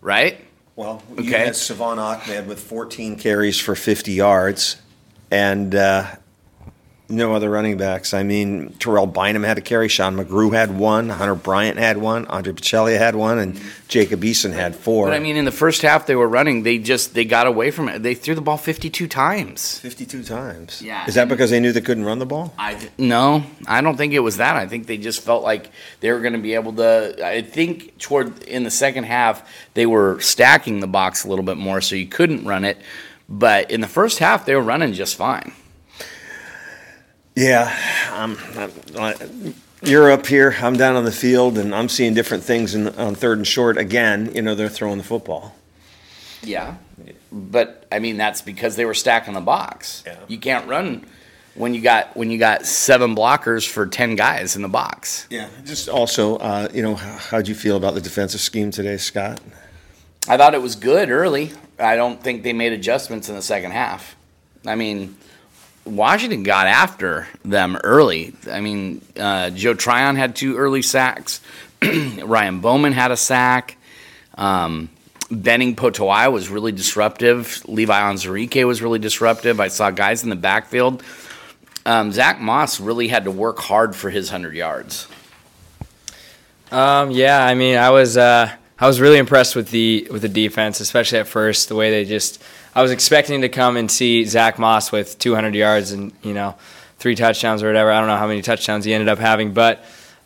right? 0.00 0.44
Well, 0.76 1.02
you 1.16 1.24
Okay. 1.24 1.46
had 1.46 1.56
Salvon 1.56 1.98
Ahmed 1.98 2.46
with 2.46 2.60
14 2.60 3.16
carries 3.16 3.58
for 3.58 3.74
50 3.74 4.12
yards, 4.12 4.76
and 5.30 5.74
uh, 5.74 6.06
no 7.12 7.34
other 7.34 7.50
running 7.50 7.76
backs. 7.76 8.14
I 8.14 8.22
mean, 8.22 8.74
Terrell 8.78 9.06
Bynum 9.06 9.42
had 9.42 9.58
a 9.58 9.60
carry, 9.60 9.88
Sean 9.88 10.16
McGrew 10.16 10.52
had 10.52 10.76
one, 10.76 11.08
Hunter 11.08 11.34
Bryant 11.34 11.78
had 11.78 11.98
one, 11.98 12.26
Andre 12.26 12.52
Baccellia 12.52 12.98
had 12.98 13.14
one, 13.14 13.38
and 13.38 13.60
Jacob 13.88 14.22
Eason 14.22 14.52
had 14.52 14.74
four. 14.74 15.06
But 15.06 15.14
I 15.14 15.18
mean, 15.18 15.36
in 15.36 15.44
the 15.44 15.52
first 15.52 15.82
half 15.82 16.06
they 16.06 16.16
were 16.16 16.28
running. 16.28 16.62
They 16.62 16.78
just 16.78 17.14
they 17.14 17.24
got 17.24 17.46
away 17.46 17.70
from 17.70 17.88
it. 17.88 18.02
They 18.02 18.14
threw 18.14 18.34
the 18.34 18.40
ball 18.40 18.56
52 18.56 19.06
times. 19.06 19.78
52 19.80 20.22
times. 20.24 20.82
Yeah. 20.82 21.06
Is 21.06 21.14
that 21.14 21.28
because 21.28 21.50
they 21.50 21.60
knew 21.60 21.72
they 21.72 21.80
couldn't 21.80 22.04
run 22.04 22.18
the 22.18 22.26
ball? 22.26 22.54
I 22.58 22.90
no, 22.98 23.44
I 23.66 23.80
don't 23.80 23.96
think 23.96 24.12
it 24.14 24.20
was 24.20 24.38
that. 24.38 24.56
I 24.56 24.66
think 24.66 24.86
they 24.86 24.96
just 24.96 25.20
felt 25.20 25.42
like 25.42 25.70
they 26.00 26.10
were 26.10 26.20
going 26.20 26.32
to 26.32 26.38
be 26.38 26.54
able 26.54 26.72
to. 26.74 27.16
I 27.24 27.42
think 27.42 27.98
toward 27.98 28.42
in 28.44 28.64
the 28.64 28.70
second 28.70 29.04
half 29.04 29.48
they 29.74 29.86
were 29.86 30.20
stacking 30.20 30.80
the 30.80 30.86
box 30.86 31.24
a 31.24 31.28
little 31.28 31.44
bit 31.44 31.58
more, 31.58 31.80
so 31.80 31.94
you 31.94 32.06
couldn't 32.06 32.44
run 32.44 32.64
it. 32.64 32.78
But 33.28 33.70
in 33.70 33.80
the 33.80 33.88
first 33.88 34.18
half 34.18 34.46
they 34.46 34.54
were 34.54 34.62
running 34.62 34.92
just 34.92 35.16
fine. 35.16 35.52
Yeah, 37.34 37.74
um, 38.12 38.38
I, 38.98 39.14
you're 39.82 40.10
up 40.10 40.26
here. 40.26 40.54
I'm 40.60 40.76
down 40.76 40.96
on 40.96 41.04
the 41.04 41.12
field, 41.12 41.58
and 41.58 41.74
I'm 41.74 41.88
seeing 41.88 42.14
different 42.14 42.44
things 42.44 42.74
in, 42.74 42.88
on 42.88 43.14
third 43.14 43.38
and 43.38 43.46
short. 43.46 43.78
Again, 43.78 44.32
you 44.34 44.42
know, 44.42 44.54
they're 44.54 44.68
throwing 44.68 44.98
the 44.98 45.04
football. 45.04 45.54
Yeah, 46.42 46.76
but 47.30 47.86
I 47.90 47.98
mean 48.00 48.16
that's 48.16 48.42
because 48.42 48.76
they 48.76 48.84
were 48.84 48.94
stacking 48.94 49.34
the 49.34 49.40
box. 49.40 50.02
Yeah. 50.06 50.16
You 50.28 50.38
can't 50.38 50.68
run 50.68 51.06
when 51.54 51.72
you 51.72 51.80
got 51.80 52.16
when 52.16 52.30
you 52.30 52.38
got 52.38 52.66
seven 52.66 53.14
blockers 53.14 53.66
for 53.68 53.86
ten 53.86 54.16
guys 54.16 54.56
in 54.56 54.62
the 54.62 54.68
box. 54.68 55.26
Yeah. 55.30 55.48
Just 55.64 55.88
also, 55.88 56.36
uh, 56.36 56.68
you 56.74 56.82
know, 56.82 56.96
how, 56.96 57.16
how'd 57.16 57.48
you 57.48 57.54
feel 57.54 57.76
about 57.76 57.94
the 57.94 58.00
defensive 58.00 58.40
scheme 58.40 58.70
today, 58.70 58.96
Scott? 58.96 59.40
I 60.28 60.36
thought 60.36 60.54
it 60.54 60.62
was 60.62 60.76
good 60.76 61.10
early. 61.10 61.52
I 61.78 61.96
don't 61.96 62.22
think 62.22 62.42
they 62.42 62.52
made 62.52 62.72
adjustments 62.72 63.28
in 63.28 63.34
the 63.34 63.42
second 63.42 63.72
half. 63.72 64.14
I 64.66 64.76
mean, 64.76 65.16
Washington 65.84 66.42
got 66.42 66.66
after 66.66 67.26
them 67.44 67.76
early. 67.82 68.34
I 68.50 68.60
mean, 68.60 69.02
uh, 69.18 69.50
Joe 69.50 69.74
Tryon 69.74 70.16
had 70.16 70.36
two 70.36 70.56
early 70.56 70.82
sacks. 70.82 71.40
Ryan 71.82 72.60
Bowman 72.60 72.92
had 72.92 73.10
a 73.10 73.16
sack. 73.16 73.76
Um, 74.36 74.88
Benning 75.30 75.74
Potoa'e 75.74 76.30
was 76.30 76.48
really 76.48 76.72
disruptive. 76.72 77.66
Levi 77.66 77.98
Onwuzurike 77.98 78.66
was 78.66 78.82
really 78.82 78.98
disruptive. 78.98 79.60
I 79.60 79.68
saw 79.68 79.90
guys 79.90 80.22
in 80.22 80.30
the 80.30 80.36
backfield. 80.36 81.02
Um, 81.84 82.12
Zach 82.12 82.40
Moss 82.40 82.80
really 82.80 83.08
had 83.08 83.24
to 83.24 83.30
work 83.30 83.58
hard 83.58 83.96
for 83.96 84.10
his 84.10 84.30
100 84.30 84.54
yards. 84.54 85.08
Um, 86.70 87.10
yeah, 87.10 87.44
I 87.44 87.54
mean, 87.54 87.76
I 87.76 87.90
was 87.90 88.16
uh, 88.16 88.50
I 88.78 88.86
was 88.86 89.00
really 89.00 89.18
impressed 89.18 89.56
with 89.56 89.70
the 89.70 90.08
with 90.10 90.22
the 90.22 90.28
defense, 90.28 90.80
especially 90.80 91.18
at 91.18 91.26
first. 91.26 91.68
The 91.68 91.74
way 91.74 91.90
they 91.90 92.04
just, 92.04 92.42
I 92.74 92.82
was 92.82 92.90
expecting 92.90 93.42
to 93.42 93.48
come 93.48 93.76
and 93.76 93.90
see 93.90 94.24
Zach 94.24 94.58
Moss 94.58 94.90
with 94.92 95.18
200 95.18 95.54
yards 95.54 95.92
and 95.92 96.12
you 96.22 96.34
know 96.34 96.56
three 96.98 97.14
touchdowns 97.14 97.62
or 97.62 97.66
whatever. 97.66 97.90
I 97.90 97.98
don't 97.98 98.08
know 98.08 98.16
how 98.16 98.28
many 98.28 98.42
touchdowns 98.42 98.84
he 98.84 98.94
ended 98.94 99.08
up 99.08 99.18
having, 99.18 99.52
but 99.52 99.78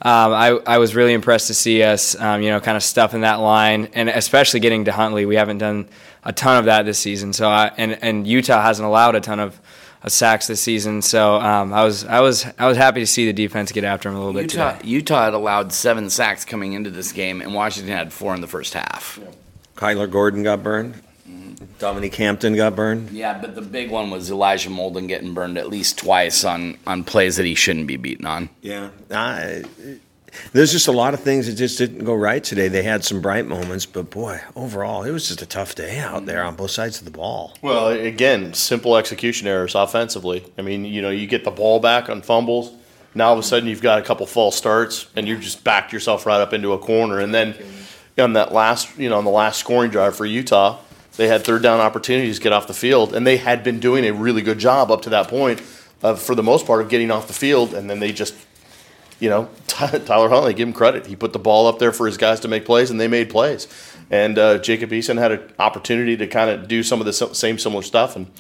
um, 0.03 0.33
I 0.33 0.49
I 0.67 0.79
was 0.79 0.95
really 0.95 1.15
impressed 1.15 1.47
to 1.47 1.55
see 1.55 1.83
us, 1.83 2.15
um, 2.21 2.43
you 2.43 2.51
know, 2.51 2.61
kind 2.61 2.77
of 2.77 2.83
stuffing 2.83 3.23
that 3.23 3.37
line, 3.37 3.89
and 3.95 4.09
especially 4.09 4.61
getting 4.61 4.85
to 4.85 4.93
Huntley. 4.93 5.25
We 5.25 5.37
haven't 5.37 5.59
done 5.59 5.89
a 6.23 6.33
ton 6.33 6.59
of 6.59 6.67
that 6.67 6.85
this 6.85 6.99
season, 6.99 7.33
so 7.33 7.49
I, 7.49 7.73
and 7.77 7.99
and 8.03 8.27
Utah 8.27 8.63
hasn't 8.63 8.87
allowed 8.87 9.15
a 9.17 9.21
ton 9.21 9.41
of. 9.41 9.59
of 10.03 10.13
Sacks 10.13 10.47
this 10.47 10.61
season, 10.61 11.03
so 11.03 11.37
um, 11.37 11.73
I 11.73 11.83
was 11.83 12.05
I 12.05 12.21
was 12.21 12.47
I 12.59 12.69
was 12.69 12.77
happy 12.77 13.01
to 13.01 13.07
see 13.09 13.27
the 13.27 13.33
defense 13.33 13.73
get 13.73 13.83
after 13.83 14.09
him 14.09 14.15
a 14.15 14.19
little 14.19 14.35
bit 14.35 14.53
Utah, 14.53 14.77
today. 14.77 14.89
Utah 14.89 15.25
had 15.25 15.35
allowed 15.35 15.73
seven 15.73 16.11
sacks 16.11 16.45
coming 16.45 16.75
into 16.75 16.91
this 16.91 17.11
game, 17.11 17.41
and 17.41 17.53
Washington 17.55 17.93
had 17.93 18.13
four 18.13 18.33
in 18.33 18.41
the 18.41 18.47
first 18.47 18.75
half. 18.75 19.19
Kyler 19.75 20.09
Gordon 20.09 20.45
got 20.45 20.63
burned. 20.63 21.03
Dominique 21.79 22.15
Hampton 22.17 22.55
got 22.57 22.77
burned. 22.77 23.11
Yeah, 23.11 23.39
but 23.39 23.55
the 23.55 23.63
big 23.63 23.91
one 23.91 24.11
was 24.11 24.31
Elijah 24.31 24.71
Molden 24.71 25.09
getting 25.09 25.35
burned 25.35 25.59
at 25.59 25.69
least 25.69 25.99
twice 25.99 26.45
on, 26.45 26.79
on 26.87 27.05
plays 27.05 27.37
that 27.37 27.47
he 27.47 27.55
shouldn't 27.55 27.87
be 27.87 27.97
beaten 27.97 28.27
on. 28.27 28.49
Yeah. 28.63 28.91
I, 29.11 29.65
there's 30.53 30.73
just 30.73 30.89
a 30.89 30.93
lot 30.93 31.15
of 31.15 31.21
things 31.21 31.47
that 31.47 31.55
just 31.55 31.79
didn't 31.79 32.05
go 32.05 32.15
right 32.15 32.43
today. 32.43 32.69
They 32.69 32.83
had 32.83 33.05
some 33.05 33.21
bright 33.21 33.47
moments, 33.47 33.87
but 33.87 34.11
boy, 34.11 34.41
overall, 34.55 35.03
it 35.03 35.11
was 35.11 35.29
just 35.29 35.43
a 35.43 35.47
tough 35.47 35.75
day 35.75 35.99
out 35.99 36.27
there 36.27 36.43
on 36.45 36.57
both 36.57 36.71
sides 36.71 36.99
of 36.99 37.05
the 37.05 37.11
ball. 37.11 37.55
Well, 37.63 37.89
again, 37.89 38.55
simple 38.55 38.97
execution 38.97 39.49
errors 39.49 39.75
offensively. 39.75 40.45
I 40.59 40.63
mean, 40.63 40.85
you 40.85 41.03
know, 41.03 41.11
you 41.11 41.27
get 41.27 41.45
the 41.45 41.51
ball 41.51 41.81
back 41.81 42.09
on 42.09 42.23
fumbles. 42.23 42.73
Now 43.15 43.29
all 43.29 43.33
of 43.33 43.39
a 43.39 43.43
sudden 43.43 43.69
you've 43.69 43.83
got 43.83 43.99
a 43.99 44.03
couple 44.03 44.27
false 44.27 44.57
starts, 44.57 45.07
and 45.17 45.27
you 45.27 45.39
just 45.39 45.65
backed 45.65 45.93
yourself 45.93 46.27
right 46.27 46.41
up 46.41 46.53
into 46.53 46.73
a 46.73 46.79
corner. 46.79 47.19
And 47.19 47.35
then 47.35 47.55
on 48.19 48.35
that 48.35 48.53
last, 48.53 48.99
you 48.99 49.09
know, 49.09 49.19
on 49.19 49.25
the 49.25 49.31
last 49.31 49.59
scoring 49.59 49.91
drive 49.91 50.17
for 50.17 50.27
Utah, 50.27 50.79
they 51.17 51.29
had 51.29 51.45
third 51.45 51.63
down 51.63 51.81
opportunities 51.81 52.37
to 52.39 52.43
get 52.43 52.53
off 52.53 52.67
the 52.67 52.75
field, 52.75 53.15
and 53.15 53.27
they 53.27 53.37
had 53.37 53.65
been 53.65 53.81
doing 53.81 54.05
a 54.05 54.13
really 54.13 54.43
good 54.43 54.59
job 54.59 54.91
up 54.91 55.03
to 55.03 55.11
that 55.11 55.29
point, 55.29 55.61
of, 56.03 56.21
for 56.21 56.35
the 56.35 56.43
most 56.43 56.67
part, 56.67 56.83
of 56.83 56.89
getting 56.89 57.11
off 57.11 57.27
the 57.27 57.33
field, 57.33 57.75
and 57.75 57.89
then 57.89 58.01
they 58.01 58.13
just 58.13 58.35
you 59.19 59.31
know, 59.31 59.49
Tyler 59.67 60.29
Huntley, 60.29 60.55
give 60.55 60.69
him 60.69 60.75
credit. 60.75 61.07
He 61.07 61.17
put 61.17 61.33
the 61.33 61.39
ball 61.39 61.67
up 61.67 61.79
there 61.79 61.93
for 61.93 62.07
his 62.07 62.17
guys 62.17 62.41
to 62.41 62.49
make 62.49 62.65
plays, 62.65 62.91
and 62.91 63.01
they 63.01 63.09
made 63.09 63.31
plays. 63.31 63.69
And 64.11 64.39
uh, 64.39 64.59
Jacob 64.59 64.91
Eason 64.91 65.19
had 65.19 65.33
an 65.33 65.53
opportunity 65.59 66.17
to 66.17 66.27
kind 66.27 66.51
of 66.51 66.69
do 66.69 66.83
some 66.83 67.01
of 67.01 67.07
the 67.07 67.13
same 67.13 67.59
similar 67.59 67.83
stuff 67.83 68.15
and 68.17 68.31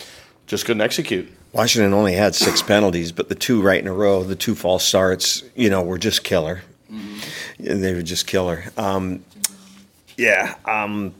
just 0.46 0.64
couldn't 0.64 0.82
execute. 0.82 1.28
Washington 1.52 1.92
only 1.94 2.12
had 2.12 2.34
six 2.34 2.62
penalties, 2.62 3.12
but 3.12 3.28
the 3.28 3.34
two 3.34 3.62
right 3.62 3.80
in 3.80 3.88
a 3.88 3.92
row, 3.92 4.22
the 4.22 4.36
two 4.36 4.54
false 4.54 4.84
starts, 4.84 5.42
you 5.54 5.70
know, 5.70 5.82
were 5.82 5.98
just 5.98 6.22
killer. 6.22 6.62
Mm-hmm. 6.92 7.80
They 7.80 7.94
were 7.94 8.02
just 8.02 8.26
killer. 8.26 8.64
Um, 8.76 9.24
yeah. 10.16 10.54
Um, 10.66 11.14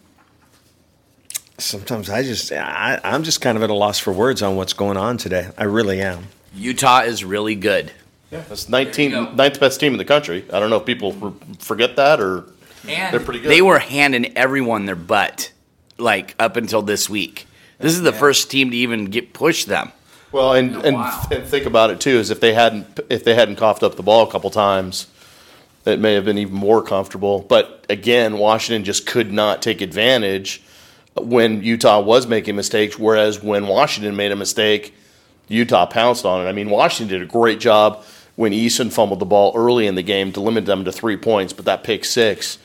sometimes 1.59 2.11
I 2.11 2.23
just, 2.23 2.53
I, 2.53 3.01
I'm 3.05 3.23
just 3.23 3.41
kind 3.41 3.57
of 3.57 3.63
at 3.63 3.71
a 3.71 3.75
loss 3.75 3.99
for 3.99 4.13
words 4.13 4.43
on 4.43 4.57
what's 4.57 4.73
going 4.73 4.97
on 4.97 5.17
today. 5.17 5.51
I 5.57 5.65
really 5.65 6.01
am. 6.01 6.29
Utah 6.55 7.01
is 7.01 7.25
really 7.25 7.55
good. 7.55 7.93
Yeah, 8.31 8.43
that's 8.49 8.69
19, 8.69 9.37
ninth 9.37 9.61
best 9.61 9.79
team 9.79 9.93
in 9.93 9.99
the 9.99 10.05
country. 10.05 10.45
I 10.53 10.59
don't 10.59 10.71
know 10.71 10.79
if 10.79 10.87
people 10.87 11.37
forget 11.59 11.97
that 11.97 12.21
or 12.21 12.45
and 12.89 13.13
they're 13.13 13.21
pretty 13.21 13.41
good. 13.41 13.51
They 13.51 13.63
were 13.63 13.79
handing 13.79 14.37
everyone 14.37 14.87
their 14.87 14.97
butt, 14.97 15.53
like 15.99 16.35
up 16.39 16.57
until 16.57 16.83
this 16.83 17.09
week. 17.09 17.47
This 17.79 17.93
is 17.93 18.03
the 18.03 18.13
yeah. 18.13 18.19
first 18.19 18.51
team 18.51 18.71
to 18.71 18.77
even 18.77 19.07
get 19.07 19.33
push 19.33 19.65
them. 19.65 19.93
Well, 20.33 20.55
and 20.55 20.77
oh, 20.77 20.81
and, 20.81 20.97
wow. 20.97 21.23
and 21.31 21.45
think 21.45 21.67
about 21.67 21.91
it 21.91 22.01
too 22.01 22.19
is 22.19 22.31
if 22.31 22.41
they 22.41 22.55
hadn't 22.55 23.01
if 23.09 23.25
they 23.25 23.35
hadn't 23.35 23.57
coughed 23.57 23.83
up 23.83 23.97
the 23.97 24.03
ball 24.03 24.29
a 24.29 24.31
couple 24.31 24.51
times, 24.51 25.07
it 25.85 26.01
may 26.01 26.15
have 26.15 26.25
been 26.25 26.39
even 26.39 26.55
more 26.55 26.83
comfortable. 26.83 27.41
But 27.41 27.87
again, 27.89 28.39
Washington 28.39 28.85
just 28.85 29.07
could 29.07 29.33
not 29.33 29.63
take 29.63 29.81
advantage 29.81 30.63
when 31.21 31.63
Utah 31.63 32.01
was 32.01 32.27
making 32.27 32.57
mistakes. 32.57 32.99
Whereas 32.99 33.43
when 33.43 33.67
Washington 33.67 34.17
made 34.17 34.33
a 34.33 34.37
mistake, 34.37 34.95
Utah 35.49 35.87
pounced 35.87 36.25
on 36.25 36.45
it. 36.45 36.49
I 36.49 36.53
mean, 36.53 36.71
Washington 36.71 37.19
did 37.19 37.27
a 37.27 37.31
great 37.31 37.61
job 37.61 38.05
when 38.37 38.53
Eason 38.53 38.93
fumbled 38.93 39.19
the 39.19 39.27
ball 39.27 39.53
early 39.57 39.87
in 39.87 39.95
the 39.95 40.03
game 40.03 40.33
to 40.33 40.41
limit 40.41 40.67
them 40.67 40.85
to 40.85 40.93
three 40.93 41.17
points, 41.17 41.53
but 41.53 41.65
that 41.65 41.85
pick 41.85 42.05
six. 42.05 42.59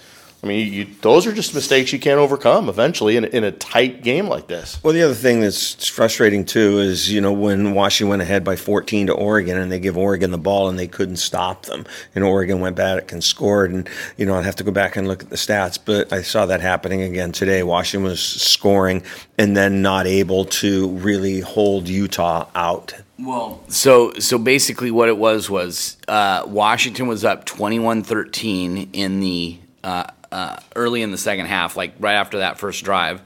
I 0.43 0.48
mean, 0.48 0.74
you, 0.74 0.88
those 1.01 1.27
are 1.27 1.33
just 1.33 1.53
mistakes 1.53 1.93
you 1.93 2.00
can't 2.00 2.19
overcome 2.19 2.67
eventually 2.67 3.15
in, 3.15 3.25
in 3.25 3.43
a 3.43 3.51
tight 3.51 4.01
game 4.01 4.27
like 4.27 4.48
this. 4.48 4.83
Well, 4.83 4.93
the 4.93 5.03
other 5.03 5.13
thing 5.13 5.39
that's 5.41 5.88
frustrating 5.88 6.45
too 6.45 6.79
is 6.79 7.12
you 7.12 7.21
know 7.21 7.31
when 7.31 7.74
Washington 7.74 8.10
went 8.10 8.21
ahead 8.24 8.43
by 8.43 8.55
14 8.55 9.07
to 9.07 9.13
Oregon 9.13 9.57
and 9.57 9.71
they 9.71 9.79
give 9.79 9.98
Oregon 9.98 10.31
the 10.31 10.39
ball 10.39 10.67
and 10.67 10.79
they 10.79 10.88
couldn't 10.88 11.17
stop 11.17 11.67
them, 11.67 11.86
and 12.15 12.24
Oregon 12.24 12.60
went 12.60 12.75
back 12.75 13.12
and 13.12 13.24
scored, 13.24 13.71
and 13.71 13.88
you 14.17 14.25
know 14.25 14.36
I'd 14.36 14.45
have 14.45 14.55
to 14.55 14.63
go 14.63 14.71
back 14.71 14.95
and 14.95 15.07
look 15.07 15.21
at 15.21 15.29
the 15.29 15.36
stats, 15.36 15.77
but 15.83 16.12
I 16.12 16.24
saw 16.24 16.48
that 16.48 16.62
happening 16.62 17.03
again 17.03 17.31
today. 17.31 17.62
Washington 17.62 18.10
was 18.10 18.19
scoring 18.19 19.03
and 19.38 19.55
then 19.55 19.83
not 19.83 20.07
able 20.07 20.45
to 20.45 20.89
really 20.89 21.41
hold 21.41 21.88
Utah 21.88 22.48
out. 22.55 22.95
Well, 23.19 23.63
so 23.67 24.13
so 24.13 24.39
basically, 24.39 24.89
what 24.89 25.07
it 25.07 25.17
was 25.17 25.51
was 25.51 25.98
uh, 26.07 26.45
Washington 26.48 27.05
was 27.05 27.24
up 27.24 27.45
21-13 27.45 28.89
in 28.93 29.19
the 29.19 29.60
uh, 29.83 30.05
uh, 30.32 30.58
early 30.76 31.02
in 31.02 31.12
the 31.12 31.18
second 31.18 31.48
half, 31.48 31.76
like 31.76 31.94
right 32.00 32.14
after 32.16 32.40
that 32.40 32.58
first 32.58 32.84
drive. 32.84 33.22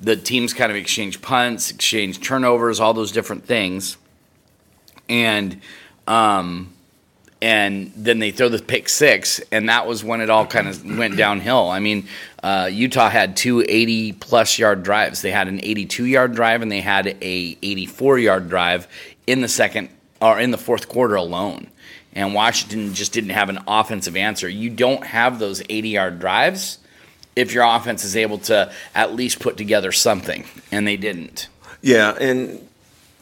The 0.00 0.16
teams 0.16 0.52
kind 0.52 0.70
of 0.70 0.76
exchanged 0.76 1.22
punts, 1.22 1.70
exchanged 1.70 2.22
turnovers, 2.22 2.80
all 2.80 2.94
those 2.94 3.12
different 3.12 3.44
things, 3.44 3.96
and 5.08 5.60
um, 6.06 6.72
and 7.40 7.92
then 7.94 8.18
they 8.18 8.30
throw 8.30 8.48
the 8.48 8.58
pick 8.58 8.88
six, 8.88 9.40
and 9.52 9.68
that 9.68 9.86
was 9.86 10.02
when 10.02 10.20
it 10.20 10.30
all 10.30 10.46
kind 10.46 10.68
of 10.68 10.84
went 10.84 11.16
downhill. 11.18 11.70
I 11.70 11.78
mean, 11.78 12.08
uh, 12.42 12.68
Utah 12.72 13.08
had 13.08 13.36
two 13.36 13.64
80 13.68 14.12
plus 14.12 14.58
yard 14.58 14.82
drives. 14.82 15.22
They 15.22 15.30
had 15.30 15.48
an 15.48 15.60
82 15.62 16.06
yard 16.06 16.34
drive, 16.34 16.62
and 16.62 16.72
they 16.72 16.80
had 16.80 17.06
a 17.06 17.56
84 17.62 18.18
yard 18.18 18.48
drive 18.48 18.88
in 19.26 19.40
the 19.40 19.48
second 19.48 19.90
or 20.20 20.40
in 20.40 20.50
the 20.50 20.58
fourth 20.58 20.88
quarter 20.88 21.14
alone. 21.14 21.68
And 22.14 22.34
Washington 22.34 22.94
just 22.94 23.12
didn't 23.12 23.30
have 23.30 23.48
an 23.48 23.58
offensive 23.66 24.16
answer. 24.16 24.48
You 24.48 24.70
don't 24.70 25.04
have 25.04 25.38
those 25.38 25.62
80 25.68 25.88
yard 25.88 26.20
drives 26.20 26.78
if 27.34 27.52
your 27.52 27.64
offense 27.64 28.04
is 28.04 28.16
able 28.16 28.38
to 28.38 28.72
at 28.94 29.14
least 29.14 29.40
put 29.40 29.56
together 29.56 29.90
something, 29.90 30.44
and 30.70 30.86
they 30.86 30.96
didn't. 30.96 31.48
Yeah, 31.82 32.16
and 32.20 32.66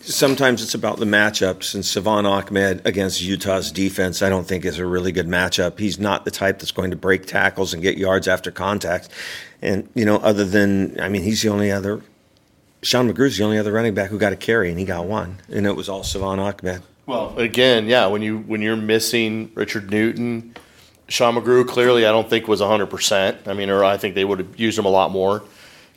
sometimes 0.00 0.62
it's 0.62 0.74
about 0.74 0.98
the 0.98 1.06
matchups. 1.06 1.74
And 1.74 1.84
Salvon 1.84 2.26
Ahmed 2.26 2.86
against 2.86 3.22
Utah's 3.22 3.72
defense, 3.72 4.20
I 4.20 4.28
don't 4.28 4.46
think 4.46 4.64
is 4.64 4.78
a 4.78 4.86
really 4.86 5.12
good 5.12 5.26
matchup. 5.26 5.78
He's 5.78 5.98
not 5.98 6.24
the 6.24 6.30
type 6.30 6.58
that's 6.58 6.72
going 6.72 6.90
to 6.90 6.96
break 6.96 7.24
tackles 7.26 7.72
and 7.72 7.82
get 7.82 7.96
yards 7.96 8.28
after 8.28 8.50
contact. 8.50 9.08
And, 9.62 9.88
you 9.94 10.04
know, 10.04 10.16
other 10.16 10.44
than, 10.44 11.00
I 11.00 11.08
mean, 11.08 11.22
he's 11.22 11.40
the 11.40 11.48
only 11.48 11.70
other 11.70 12.02
Sean 12.82 13.12
McGrew's 13.12 13.38
the 13.38 13.44
only 13.44 13.58
other 13.58 13.72
running 13.72 13.94
back 13.94 14.10
who 14.10 14.18
got 14.18 14.32
a 14.32 14.36
carry, 14.36 14.68
and 14.68 14.78
he 14.78 14.84
got 14.84 15.06
one, 15.06 15.38
and 15.48 15.66
it 15.66 15.76
was 15.76 15.88
all 15.88 16.02
Salvon 16.02 16.40
Ahmed. 16.40 16.82
Well, 17.06 17.36
again, 17.38 17.86
yeah, 17.86 18.06
when 18.06 18.22
you 18.22 18.38
when 18.38 18.62
you're 18.62 18.76
missing 18.76 19.50
Richard 19.54 19.90
Newton, 19.90 20.54
Sean 21.08 21.34
McGrew 21.34 21.66
clearly 21.66 22.06
I 22.06 22.10
don't 22.12 22.28
think 22.30 22.46
was 22.46 22.60
100. 22.60 22.86
percent 22.86 23.48
I 23.48 23.54
mean, 23.54 23.70
or 23.70 23.84
I 23.84 23.96
think 23.96 24.14
they 24.14 24.24
would 24.24 24.38
have 24.38 24.58
used 24.58 24.78
him 24.78 24.84
a 24.84 24.90
lot 24.90 25.10
more. 25.10 25.42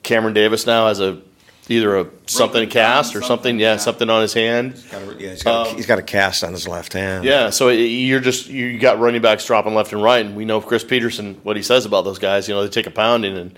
Cameron 0.03 0.33
Davis 0.33 0.65
now 0.65 0.88
has 0.88 1.00
a 1.00 1.21
either 1.67 1.97
a 1.97 2.07
something 2.27 2.69
cast 2.69 3.15
or 3.15 3.21
something, 3.21 3.27
something 3.27 3.59
yeah, 3.59 3.77
something 3.77 4.09
on 4.09 4.21
his 4.21 4.33
hand. 4.33 4.74
He's 4.74 4.85
got 4.85 5.01
a, 5.01 5.05
yeah, 5.19 5.29
he's 5.31 5.43
got, 5.43 5.67
um, 5.67 5.74
a, 5.74 5.75
he's 5.77 5.85
got 5.85 6.00
a 6.00 6.03
cast 6.03 6.43
on 6.43 6.53
his 6.53 6.67
left 6.67 6.93
hand. 6.93 7.24
Yeah, 7.24 7.50
so 7.50 7.69
you're 7.69 8.19
just 8.19 8.47
you 8.47 8.77
got 8.79 9.00
running 9.00 9.21
backs 9.21 9.45
dropping 9.45 9.74
left 9.75 9.93
and 9.93 10.01
right, 10.01 10.25
and 10.25 10.35
we 10.35 10.45
know 10.45 10.62
Chris 10.62 10.83
Petersen 10.83 11.35
what 11.43 11.55
he 11.55 11.63
says 11.63 11.85
about 11.85 12.03
those 12.03 12.19
guys. 12.19 12.47
You 12.47 12.55
know, 12.55 12.63
they 12.63 12.69
take 12.69 12.88
a 12.88 12.91
pounding 12.91 13.38
and 13.38 13.57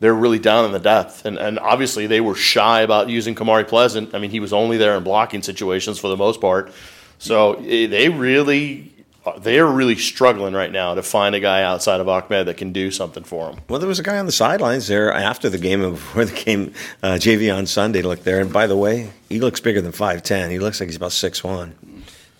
they're 0.00 0.14
really 0.14 0.38
down 0.38 0.64
in 0.64 0.72
the 0.72 0.78
depth. 0.80 1.24
And, 1.24 1.38
and 1.38 1.58
obviously, 1.58 2.06
they 2.06 2.20
were 2.20 2.34
shy 2.34 2.80
about 2.80 3.08
using 3.08 3.34
Kamari 3.34 3.68
Pleasant. 3.68 4.14
I 4.14 4.18
mean, 4.18 4.30
he 4.30 4.40
was 4.40 4.52
only 4.52 4.78
there 4.78 4.96
in 4.96 5.04
blocking 5.04 5.42
situations 5.42 5.98
for 5.98 6.08
the 6.08 6.16
most 6.16 6.40
part. 6.40 6.72
So 7.18 7.54
eh, 7.54 7.86
they 7.86 8.08
really. 8.08 8.92
They 9.36 9.58
are 9.58 9.70
really 9.70 9.96
struggling 9.96 10.54
right 10.54 10.72
now 10.72 10.94
to 10.94 11.02
find 11.02 11.34
a 11.34 11.40
guy 11.40 11.62
outside 11.62 12.00
of 12.00 12.08
Ahmed 12.08 12.46
that 12.46 12.56
can 12.56 12.72
do 12.72 12.90
something 12.90 13.22
for 13.22 13.50
them. 13.50 13.60
Well, 13.68 13.78
there 13.78 13.86
was 13.86 13.98
a 13.98 14.02
guy 14.02 14.18
on 14.18 14.24
the 14.24 14.32
sidelines 14.32 14.88
there 14.88 15.12
after 15.12 15.50
the 15.50 15.58
game 15.58 15.84
and 15.84 15.92
before 15.96 16.24
the 16.24 16.32
game. 16.32 16.72
Uh, 17.02 17.12
Jay'Veon 17.12 17.68
Sunday 17.68 18.00
looked 18.00 18.24
there, 18.24 18.40
and 18.40 18.50
by 18.50 18.66
the 18.66 18.78
way, 18.78 19.10
he 19.28 19.38
looks 19.38 19.60
bigger 19.60 19.82
than 19.82 19.92
five 19.92 20.22
ten. 20.22 20.50
He 20.50 20.58
looks 20.58 20.80
like 20.80 20.88
he's 20.88 20.96
about 20.96 21.12
six 21.12 21.44
one. 21.44 21.74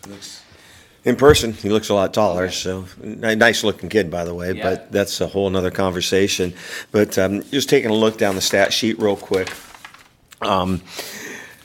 Looks 0.09 0.40
in 1.05 1.17
person, 1.17 1.53
he 1.53 1.69
looks 1.69 1.89
a 1.89 1.95
lot 1.95 2.13
taller. 2.13 2.45
Okay. 2.45 2.53
So 2.53 2.87
nice 3.03 3.65
looking 3.65 3.89
kid, 3.89 4.11
by 4.11 4.25
the 4.25 4.35
way. 4.35 4.53
Yeah. 4.53 4.63
But 4.63 4.93
that's 4.93 5.21
a 5.21 5.27
whole 5.27 5.55
other 5.57 5.71
conversation. 5.71 6.55
But 6.93 7.19
um, 7.19 7.43
just 7.45 7.69
taking 7.69 7.91
a 7.91 7.95
look 7.95 8.19
down 8.19 8.35
the 8.35 8.41
stat 8.41 8.73
sheet 8.73 8.99
real 8.99 9.17
quick. 9.17 9.53
Um, 10.43 10.83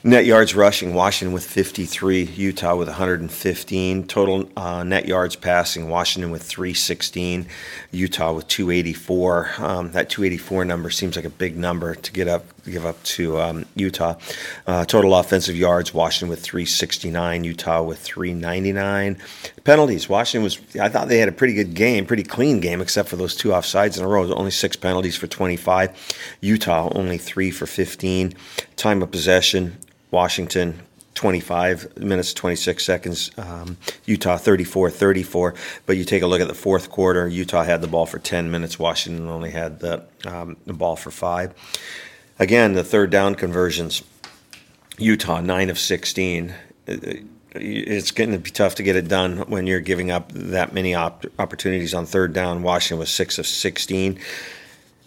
Net 0.06 0.25
yards 0.25 0.54
rushing, 0.54 0.94
Washington 0.94 1.34
with 1.34 1.44
53, 1.44 2.25
Utah 2.25 2.75
with 2.75 2.88
115. 2.88 4.06
Total 4.06 4.48
uh, 4.56 4.84
net 4.84 5.08
yards 5.08 5.36
passing, 5.36 5.89
Washington 5.89 6.30
with 6.30 6.44
316, 6.44 7.48
Utah 7.89 8.32
with 8.32 8.48
284. 8.48 9.50
Um, 9.58 9.92
that 9.94 10.12
284 10.12 10.63
number 10.65 10.92
seems 10.92 11.15
like 11.15 11.25
a 11.25 11.32
big 11.32 11.58
number 11.58 11.96
to 11.96 12.12
get 12.12 12.27
up, 12.27 12.46
give 12.72 12.86
up 12.86 13.01
to 13.03 13.39
um, 13.39 13.65
Utah. 13.75 14.15
Uh, 14.67 14.86
total 14.86 15.15
offensive 15.15 15.55
yards, 15.55 15.93
Washington 15.93 16.29
with 16.29 16.41
369, 16.41 17.43
Utah 17.43 17.84
with 17.84 18.00
399. 18.00 19.17
Penalties, 19.63 20.10
Washington 20.10 20.43
was, 20.43 20.60
I 20.79 20.89
thought 20.89 21.07
they 21.07 21.19
had 21.19 21.29
a 21.29 21.34
pretty 21.34 21.53
good 21.53 21.74
game, 21.74 22.05
pretty 22.05 22.24
clean 22.24 22.60
game, 22.60 22.81
except 22.81 23.10
for 23.10 23.15
those 23.15 23.36
two 23.36 23.50
offsides 23.50 23.98
in 23.98 24.03
a 24.03 24.07
row. 24.07 24.31
Only 24.34 24.51
six 24.51 24.75
penalties 24.75 25.15
for 25.15 25.27
25. 25.27 26.38
Utah 26.41 26.89
only 26.93 27.17
three 27.17 27.51
for 27.51 27.65
15. 27.65 28.34
Time 28.75 29.01
of 29.01 29.12
possession, 29.12 29.77
Washington 30.12 30.81
25 31.15 31.98
minutes 31.98 32.34
26 32.34 32.84
seconds 32.84 33.31
um, 33.38 33.77
utah 34.05 34.38
34 34.38 34.91
34 34.91 35.55
but 35.86 35.98
you 35.98 36.03
take 36.03 36.22
a 36.22 36.27
look 36.27 36.41
at 36.41 36.48
the 36.48 36.53
fourth 36.53 36.89
quarter 36.89 37.27
utah 37.27 37.63
had 37.63 37.81
the 37.81 37.88
ball 37.88 38.05
for 38.05 38.19
10 38.19 38.51
minutes 38.51 38.77
washington 38.77 39.27
only 39.27 39.50
had 39.50 39.79
the, 39.79 40.05
um, 40.25 40.57
the 40.65 40.74
ball 40.74 40.95
for 40.95 41.12
five 41.12 41.53
again 42.39 42.74
the 42.74 42.84
third 42.84 43.10
down 43.10 43.36
conversions 43.36 44.04
utah 44.98 45.42
9 45.42 45.70
of 45.70 45.80
16 45.80 46.54
it's 47.58 48.12
going 48.12 48.32
to 48.32 48.38
be 48.38 48.51
tough 48.51 48.75
to 48.75 48.84
get 48.84 48.96
it 48.96 49.08
done 49.08 49.38
when 49.50 49.65
you're 49.65 49.80
giving 49.80 50.12
up 50.12 50.32
that 50.34 50.74
many 50.74 50.94
op- 50.94 51.25
opportunities 51.39 51.94
on 51.94 52.06
third 52.06 52.34
down 52.34 52.63
washington 52.63 53.00
was 53.00 53.10
6 53.10 53.39
of 53.39 53.48
16 53.48 54.20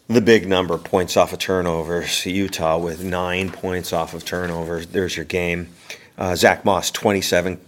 the 0.08 0.22
big 0.22 0.48
number 0.48 0.78
points 0.78 1.16
off 1.18 1.34
of 1.34 1.38
turnovers. 1.38 2.24
Utah 2.24 2.78
with 2.78 3.04
nine 3.04 3.50
points 3.50 3.92
off 3.92 4.14
of 4.14 4.24
turnovers. 4.24 4.86
There's 4.86 5.16
your 5.16 5.26
game. 5.26 5.68
Uh, 6.16 6.34
Zach 6.34 6.64
Moss, 6.64 6.90
27, 6.90 7.60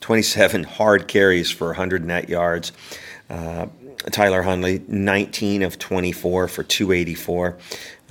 27 0.00 0.64
hard 0.64 1.06
carries 1.08 1.50
for 1.50 1.68
100 1.68 2.04
net 2.04 2.28
yards. 2.28 2.72
Uh, 3.30 3.66
Tyler 4.10 4.42
Huntley, 4.42 4.82
19 4.88 5.62
of 5.62 5.78
24 5.78 6.48
for 6.48 6.62
284. 6.64 7.56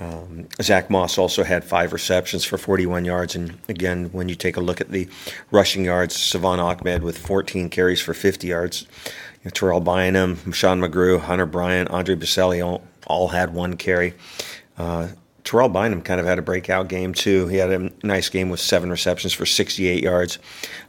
Um, 0.00 0.48
Zach 0.62 0.90
Moss 0.90 1.18
also 1.18 1.42
had 1.42 1.64
five 1.64 1.92
receptions 1.92 2.44
for 2.44 2.56
41 2.56 3.04
yards. 3.04 3.34
And 3.34 3.58
again, 3.68 4.10
when 4.12 4.28
you 4.28 4.34
take 4.34 4.56
a 4.56 4.60
look 4.60 4.80
at 4.80 4.90
the 4.90 5.08
rushing 5.50 5.84
yards, 5.84 6.16
Salvon 6.16 6.60
Ahmed 6.60 7.02
with 7.02 7.18
14 7.18 7.68
carries 7.68 8.00
for 8.00 8.14
50 8.14 8.46
yards. 8.46 8.86
You 9.04 9.46
know, 9.46 9.50
Terrell 9.50 9.80
Bynum, 9.80 10.52
Sean 10.52 10.80
McGrew, 10.80 11.20
Hunter 11.20 11.46
Bryant, 11.46 11.90
Andre 11.90 12.14
Baccellia 12.14 12.64
all, 12.64 12.82
all 13.06 13.28
had 13.28 13.52
one 13.52 13.76
carry. 13.76 14.14
Uh, 14.76 15.08
Terrell 15.48 15.70
Bynum 15.70 16.02
kind 16.02 16.20
of 16.20 16.26
had 16.26 16.38
a 16.38 16.42
breakout 16.42 16.88
game 16.88 17.14
too. 17.14 17.46
He 17.46 17.56
had 17.56 17.70
a 17.70 17.90
nice 18.06 18.28
game 18.28 18.50
with 18.50 18.60
seven 18.60 18.90
receptions 18.90 19.32
for 19.32 19.46
68 19.46 20.02
yards. 20.02 20.38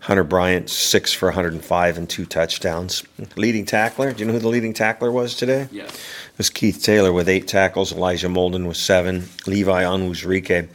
Hunter 0.01 0.25
Bryant 0.25 0.70
six 0.70 1.13
for 1.13 1.28
105 1.28 1.98
and 1.98 2.10
two 2.10 2.25
touchdowns. 2.25 3.06
Leading 3.38 3.66
tackler. 3.66 4.12
Do 4.12 4.20
you 4.20 4.25
know 4.25 4.34
who 4.34 4.39
the 4.39 4.50
leading 4.50 4.74
tackler 4.74 5.13
was 5.13 5.34
today? 5.34 5.70
Yes. 5.72 5.92
It 5.96 6.38
was 6.38 6.50
Keith 6.50 6.84
Taylor 6.84 7.13
with 7.13 7.30
eight 7.30 7.48
tackles. 7.48 7.94
Elijah 7.94 8.28
Molden 8.28 8.68
with 8.68 8.75
seven. 8.75 9.30
Levi 9.48 9.84
Onwuzurike 9.84 10.68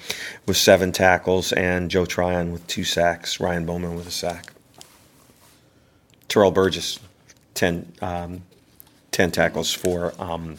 with 0.46 0.56
seven 0.56 0.90
tackles, 0.90 1.52
and 1.52 1.90
Joe 1.90 2.06
Tryon 2.06 2.52
with 2.52 2.66
two 2.66 2.84
sacks. 2.84 3.38
Ryan 3.38 3.66
Bowman 3.66 3.96
with 3.96 4.06
a 4.06 4.10
sack. 4.10 4.54
Terrell 6.28 6.52
Burgess, 6.52 6.98
10, 7.52 7.92
um, 8.00 8.44
10 9.10 9.30
tackles 9.30 9.74
for 9.74 10.14
um, 10.18 10.56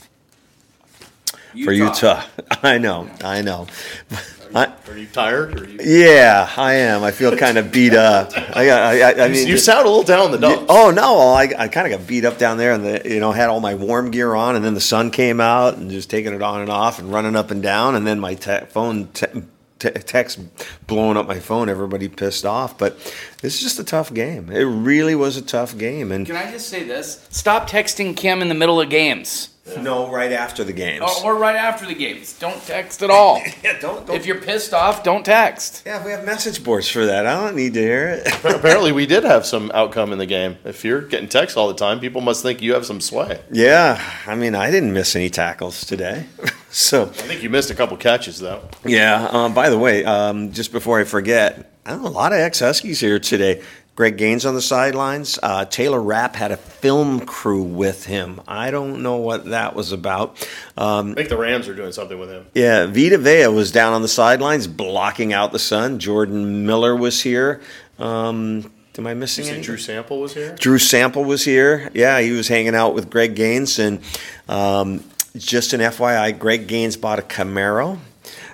for 1.64 1.72
Utah. 1.72 2.24
I 2.64 2.78
know, 2.78 3.10
I 3.24 3.42
know. 3.42 3.68
I, 4.56 4.72
Are 4.88 4.98
you 4.98 5.08
tired? 5.08 5.60
Or 5.60 5.68
you, 5.70 5.80
yeah, 5.84 6.50
I 6.56 6.76
am. 6.76 7.04
I 7.04 7.12
feel 7.12 7.36
kind 7.36 7.58
of 7.58 7.74
beat 7.74 7.94
up. 7.94 8.32
I, 8.56 8.70
I, 8.70 8.98
I, 9.00 9.26
I 9.26 9.28
mean, 9.28 9.48
you 9.48 9.58
sound 9.58 9.86
a 9.86 9.90
little 9.90 10.04
down 10.04 10.28
in 10.28 10.32
the 10.32 10.38
dumps. 10.38 10.66
Oh 10.70 10.92
no, 10.92 11.20
I, 11.20 11.50
I 11.58 11.68
kind 11.68 11.92
of 11.92 12.00
got 12.00 12.08
beat 12.08 12.24
up 12.24 12.38
down 12.38 12.58
there, 12.58 12.72
and 12.72 12.86
the 12.86 13.02
you 13.12 13.20
know 13.20 13.34
had 13.34 13.50
all 13.50 13.60
my 13.60 13.76
warm 13.76 14.12
gear 14.12 14.34
on, 14.34 14.56
and 14.56 14.64
then 14.64 14.74
the 14.74 14.80
sun 14.80 15.12
came 15.12 15.42
out, 15.42 15.76
and 15.76 15.92
just 15.92 16.10
taking 16.10 16.34
it 16.34 16.42
on 16.42 16.62
and 16.62 16.70
off, 16.70 17.00
and 17.00 17.12
running 17.12 17.36
up 17.36 17.52
and 17.52 17.62
down, 17.62 17.96
and 17.96 18.08
then 18.08 18.18
my 18.20 18.36
te- 18.36 18.66
phone 18.70 19.08
te- 19.08 19.44
te- 19.80 19.90
text 19.92 20.40
blowing 20.88 21.18
up 21.18 21.28
my 21.28 21.40
phone. 21.40 21.70
Everybody 21.70 22.08
pissed 22.08 22.46
off, 22.46 22.78
but 22.78 22.98
this 23.42 23.56
is 23.56 23.62
just 23.62 23.80
a 23.80 23.84
tough 23.84 24.14
game. 24.14 24.50
It 24.52 24.64
really 24.64 25.16
was 25.16 25.38
a 25.38 25.42
tough 25.42 25.78
game, 25.78 26.12
and 26.12 26.26
Can 26.26 26.36
I 26.36 26.52
just 26.52 26.70
say 26.70 26.84
this? 26.84 27.26
Stop 27.30 27.70
texting 27.70 28.16
Kim 28.16 28.42
in 28.42 28.50
the 28.50 28.56
middle 28.56 28.80
of 28.82 28.90
games. 28.90 29.50
no, 29.80 30.12
right 30.12 30.32
after 30.32 30.64
the 30.64 30.72
games. 30.74 31.02
Or, 31.24 31.34
or 31.34 31.40
right 31.40 31.56
after 31.56 31.88
the 31.88 31.96
games. 31.96 32.38
Don't 32.38 32.62
text 32.68 33.02
at 33.02 33.10
all. 33.10 33.42
yeah, 33.64 33.80
don't, 33.80 34.06
don't 34.06 34.16
if 34.16 34.28
you're 34.28 34.40
pissed 34.40 34.76
off, 34.76 35.04
don't 35.04 35.26
text. 35.26 35.82
yeah, 35.88 36.06
we 36.06 36.12
have 36.12 36.24
message 36.24 36.64
boards 36.64 36.88
for 36.88 37.08
that. 37.08 37.26
I 37.26 37.34
don't 37.44 37.56
need 37.56 37.74
to 37.74 37.80
hear 37.82 38.10
it. 38.10 38.28
Apparently, 38.46 38.92
we 39.00 39.08
did 39.08 39.24
have 39.24 39.44
some 39.44 39.72
outcome 39.74 40.12
in 40.14 40.20
the 40.20 40.28
game. 40.28 40.58
If 40.66 40.86
you're 40.86 41.02
getting 41.02 41.28
texts 41.28 41.58
all 41.58 41.68
the 41.68 41.74
time, 41.74 42.00
people 42.00 42.22
must 42.22 42.44
think 42.44 42.62
you 42.62 42.76
have 42.76 42.86
some 42.86 43.02
sway. 43.02 43.42
yeah, 43.52 44.00
I 44.28 44.36
mean, 44.36 44.54
I 44.54 44.70
didn't 44.70 44.94
miss 44.94 45.16
any 45.16 45.32
tackles 45.32 45.84
today, 45.84 46.28
so. 46.76 47.04
I 47.04 47.08
think 47.08 47.42
you 47.44 47.50
missed 47.50 47.70
a 47.70 47.76
couple 47.76 47.96
catches 47.98 48.40
though. 48.40 48.62
Yeah. 48.86 49.28
Um, 49.32 49.54
by 49.54 49.70
the 49.70 49.78
way, 49.78 50.04
um, 50.04 50.52
just 50.52 50.72
before 50.72 51.00
I 51.00 51.04
forget, 51.06 51.72
I 51.86 51.96
know, 51.96 52.08
a 52.08 52.10
lot 52.10 52.34
of 52.34 52.40
ex 52.40 52.60
Huskies 52.60 53.00
here 53.00 53.20
today. 53.20 53.62
Greg 53.96 54.18
Gaines 54.18 54.46
on 54.46 54.56
the 54.56 54.62
sidelines. 54.62 55.40
Uh, 55.42 55.64
Taylor 55.64 56.02
Rapp 56.02 56.36
had 56.36 56.52
a 56.52 56.58
film 56.58 57.22
crew 57.22 57.64
with 57.64 58.06
him. 58.06 58.42
I 58.46 58.70
don't 58.70 59.02
know 59.02 59.16
what 59.16 59.46
that 59.46 59.74
was 59.74 59.94
about. 59.94 60.46
Um, 60.76 61.12
I 61.12 61.16
think 61.16 61.30
the 61.30 61.38
Rams 61.38 61.70
are 61.70 61.74
doing 61.74 61.94
something 61.94 62.20
with 62.20 62.30
him. 62.30 62.46
yeah, 62.54 62.88
Vita 62.88 63.18
Vea 63.18 63.48
was 63.48 63.72
down 63.72 63.94
on 63.94 64.02
the 64.02 64.10
sidelines 64.10 64.68
blocking 64.68 65.32
out 65.32 65.54
the 65.54 65.60
sun. 65.60 66.00
Jordan 66.00 66.66
Miller 66.66 66.94
was 66.94 67.22
here. 67.22 67.62
Um, 67.98 68.70
am 68.98 69.08
I 69.08 69.14
missing 69.14 69.46
You? 69.46 69.64
Drew 69.64 69.78
Sample 69.78 70.20
was 70.20 70.34
here. 70.34 70.56
Drew 70.56 70.78
Sample 70.78 71.24
was 71.24 71.46
here. 71.46 71.90
Yeah, 71.94 72.20
he 72.20 72.32
was 72.32 72.50
hanging 72.50 72.76
out 72.76 72.96
with 72.96 73.10
Greg 73.10 73.34
Gaines. 73.34 73.80
And 73.80 74.02
um, 74.50 75.06
just 75.38 75.74
an 75.74 75.82
FYI, 75.82 76.38
Greg 76.38 76.68
Gaines 76.68 76.98
bought 76.98 77.20
a 77.20 77.22
Camaro. 77.22 78.00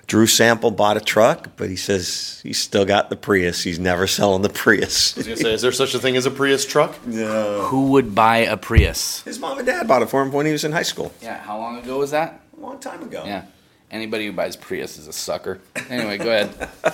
Drew 0.08 0.28
Sample 0.28 0.72
bought 0.72 0.98
a 0.98 1.00
truck, 1.00 1.52
but 1.56 1.70
he 1.70 1.78
says 1.78 2.42
he's 2.44 2.60
still 2.60 2.84
got 2.84 3.10
the 3.10 3.16
Prius. 3.16 3.64
He's 3.64 3.80
never 3.80 4.08
selling 4.08 4.42
the 4.42 4.50
Prius. 4.50 5.16
I 5.16 5.20
was 5.20 5.28
gonna 5.28 5.38
say, 5.38 5.54
is 5.54 5.62
there 5.62 5.72
such 5.72 5.94
a 5.94 6.00
thing 6.00 6.18
as 6.18 6.26
a 6.26 6.32
Prius 6.32 6.66
truck? 6.66 7.06
No. 7.08 7.62
Who 7.68 7.92
would 7.92 8.14
buy 8.14 8.40
a 8.40 8.58
Prius? 8.58 9.22
His 9.24 9.40
mom 9.40 9.58
and 9.58 9.66
dad 9.66 9.88
bought 9.88 10.02
it 10.02 10.10
for 10.10 10.22
him 10.22 10.32
when 10.34 10.46
he 10.46 10.52
was 10.52 10.66
in 10.66 10.74
high 10.74 10.84
school. 10.84 11.14
Yeah, 11.22 11.38
how 11.40 11.58
long 11.58 11.78
ago 11.78 12.00
was 12.00 12.12
that? 12.12 12.42
A 12.58 12.60
long 12.60 12.80
time 12.80 13.02
ago. 13.04 13.24
Yeah. 13.26 13.46
Anybody 13.91 14.25
who 14.25 14.31
buys 14.31 14.55
Prius 14.55 14.98
is 14.98 15.07
a 15.07 15.13
sucker. 15.13 15.60
Anyway, 15.89 16.17
go 16.17 16.29
ahead. 16.31 16.69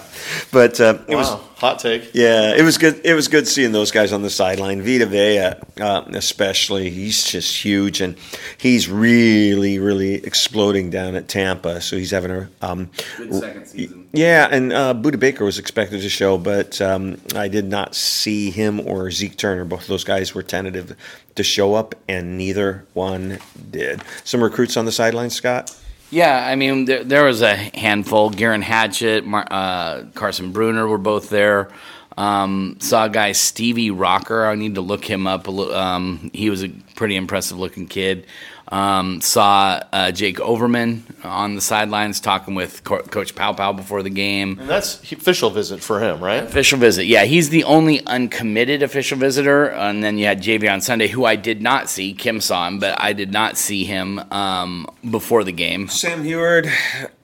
But 0.52 0.80
uh, 0.80 0.98
it 1.08 1.16
was 1.16 1.28
Wow, 1.30 1.42
hot 1.58 1.80
take. 1.80 2.12
Yeah, 2.14 2.56
it 2.56 2.64
was 2.64 2.78
good. 2.78 3.02
It 3.06 3.14
was 3.14 3.28
good 3.28 3.48
seeing 3.48 3.72
those 3.72 3.92
guys 3.92 4.12
on 4.12 4.24
the 4.24 4.30
sideline. 4.30 4.82
Vita 4.82 5.06
Vea, 5.06 5.54
uh, 5.84 6.04
especially, 6.14 6.90
he's 6.90 7.24
just 7.24 7.64
huge, 7.64 8.02
and 8.02 8.18
he's 8.58 8.90
really, 8.90 9.78
really 9.78 10.16
exploding 10.16 10.90
down 10.90 11.16
at 11.16 11.28
Tampa. 11.28 11.82
So 11.82 11.98
he's 11.98 12.12
having 12.12 12.32
a 12.32 12.50
um, 12.62 12.90
Good 13.18 13.34
second 13.36 13.66
season. 13.68 14.08
yeah. 14.14 14.48
And 14.50 14.74
uh, 14.74 14.94
Budda 14.96 15.20
Baker 15.20 15.46
was 15.46 15.60
expected 15.60 16.02
to 16.02 16.10
show, 16.10 16.38
but 16.38 16.82
um, 16.82 17.20
I 17.36 17.48
did 17.48 17.66
not 17.66 17.94
see 17.94 18.50
him 18.50 18.80
or 18.80 19.12
Zeke 19.12 19.38
Turner. 19.38 19.66
Both 19.66 19.82
of 19.82 19.88
those 19.88 20.04
guys 20.06 20.34
were 20.34 20.44
tentative 20.44 20.96
to 21.36 21.44
show 21.44 21.76
up, 21.76 21.94
and 22.08 22.38
neither 22.38 22.86
one 22.94 23.38
did. 23.70 24.02
Some 24.24 24.42
recruits 24.42 24.78
on 24.78 24.86
the 24.86 24.92
sideline, 24.92 25.30
Scott. 25.30 25.76
Yeah, 26.10 26.46
I 26.48 26.56
mean, 26.56 26.86
there, 26.86 27.04
there 27.04 27.24
was 27.26 27.42
a 27.42 27.56
handful. 27.56 28.32
Geirean 28.32 28.62
Hatchett, 28.62 29.26
Mar- 29.26 29.48
uh, 29.52 30.04
Carson 30.14 30.54
Bruener 30.54 30.88
were 30.90 30.98
both 30.98 31.30
there. 31.30 31.70
Um, 32.18 32.78
saw 32.80 33.06
a 33.06 33.10
guy, 33.10 33.34
Stevie 33.34 33.92
Rocker. 33.92 34.46
I 34.46 34.56
need 34.56 34.76
to 34.76 34.82
look 34.82 35.04
him 35.06 35.28
up. 35.28 35.48
Um, 35.50 36.32
he 36.34 36.50
was 36.50 36.64
a 36.64 36.70
pretty 36.96 37.16
impressive 37.16 37.60
looking 37.60 37.88
kid. 37.88 38.26
Um, 38.70 39.22
saw 39.22 39.80
uh, 39.94 40.12
Jake 40.12 40.40
Overman 40.42 41.04
on 41.24 41.56
the 41.56 41.62
sidelines 41.62 42.20
talking 42.20 42.54
with 42.54 42.84
Co- 42.84 43.02
Coach 43.04 43.34
Pow 43.34 43.54
Pow 43.54 43.72
before 43.72 44.04
the 44.04 44.10
game. 44.10 44.60
And 44.60 44.70
that's 44.70 45.02
official 45.12 45.50
visit 45.50 45.82
for 45.82 46.02
him, 46.02 46.20
right? 46.22 46.44
Official 46.44 46.78
visit. 46.78 47.06
Yeah, 47.06 47.24
he's 47.24 47.50
the 47.50 47.64
only 47.64 48.06
uncommitted 48.06 48.84
official 48.84 49.18
visitor. 49.18 49.68
And 49.68 50.04
then 50.04 50.18
you 50.18 50.26
had 50.26 50.42
Jay'Veon 50.42 50.82
Sunday, 50.84 51.08
who 51.08 51.24
I 51.24 51.38
did 51.38 51.62
not 51.62 51.90
see. 51.90 52.14
Kim 52.14 52.42
saw 52.42 52.68
him, 52.68 52.80
but 52.80 53.00
I 53.02 53.14
did 53.14 53.32
not 53.32 53.58
see 53.58 53.86
him 53.86 54.20
um, 54.32 54.86
before 55.10 55.46
the 55.46 55.54
game. 55.54 55.88
Sam 55.88 56.24
Huard. 56.24 56.70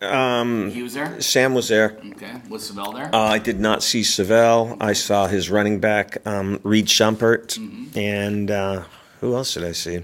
Um, 0.01 0.71
He 0.71 0.81
was 0.81 0.93
there? 0.93 1.19
Sam 1.21 1.53
was 1.53 1.67
there. 1.67 1.97
Okay. 2.11 2.35
Was 2.49 2.67
Savell 2.67 2.93
there? 2.93 3.13
Uh, 3.13 3.17
I 3.19 3.39
did 3.39 3.59
not 3.59 3.83
see 3.83 4.03
Savell. 4.03 4.77
I 4.79 4.93
saw 4.93 5.27
his 5.27 5.49
running 5.49 5.79
back, 5.79 6.25
um, 6.25 6.59
Reed 6.63 6.85
Schumpert, 6.87 7.57
and 7.97 8.49
uh, 8.49 8.83
who 9.19 9.35
else 9.35 9.53
did 9.55 9.63
I 9.65 9.73
see? 9.73 10.03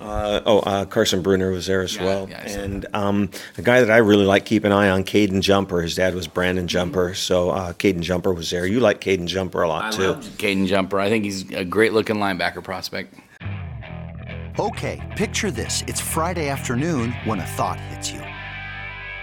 Uh, 0.00 0.40
oh, 0.46 0.58
uh, 0.60 0.84
Carson 0.84 1.22
Bruener 1.22 1.50
was 1.50 1.66
there 1.66 1.82
as 1.82 1.96
Yeah, 1.96 2.04
well, 2.04 2.28
yeah, 2.30 2.48
and 2.48 2.86
um, 2.94 3.30
a 3.56 3.62
guy 3.62 3.80
that 3.80 3.90
I 3.90 3.96
really 3.96 4.26
like 4.26 4.44
keep 4.44 4.62
an 4.64 4.70
eye 4.70 4.90
on, 4.90 5.02
Caden 5.02 5.40
Jumper. 5.40 5.82
His 5.82 5.96
dad 5.96 6.14
was 6.14 6.28
Brandon 6.28 6.68
Jumper, 6.68 7.14
so 7.14 7.50
uh, 7.50 7.72
Caden 7.72 8.02
Jumper 8.02 8.32
was 8.32 8.48
there. 8.50 8.64
You 8.64 8.78
like 8.78 9.00
Caden 9.00 9.26
Jumper 9.26 9.62
a 9.62 9.68
lot 9.68 9.86
I 9.92 9.96
too. 9.96 10.06
love 10.08 10.24
Caden 10.38 10.68
Jumper. 10.68 11.00
I 11.00 11.08
think 11.08 11.24
he's 11.24 11.50
a 11.52 11.64
great 11.64 11.92
looking 11.94 12.16
linebacker 12.16 12.62
prospect. 12.62 13.14
Okay, 14.58 15.00
picture 15.16 15.50
this. 15.50 15.82
It's 15.88 16.00
Friday 16.00 16.48
afternoon 16.48 17.12
when 17.24 17.40
a 17.40 17.46
thought 17.46 17.80
hits 17.80 18.10
you. 18.12 18.20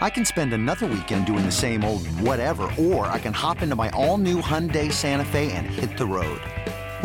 I 0.01 0.09
can 0.09 0.25
spend 0.25 0.51
another 0.53 0.87
weekend 0.87 1.25
doing 1.25 1.45
the 1.45 1.51
same 1.51 1.85
old 1.85 2.05
whatever, 2.19 2.69
or 2.77 3.05
I 3.07 3.19
can 3.19 3.33
hop 3.33 3.61
into 3.61 3.77
my 3.77 3.89
all 3.91 4.17
new 4.17 4.41
Hyundai 4.41 4.91
Santa 4.91 5.23
Fe 5.25 5.51
and 5.53 5.65
hit 5.67 5.97
the 5.97 6.05
road. 6.05 6.41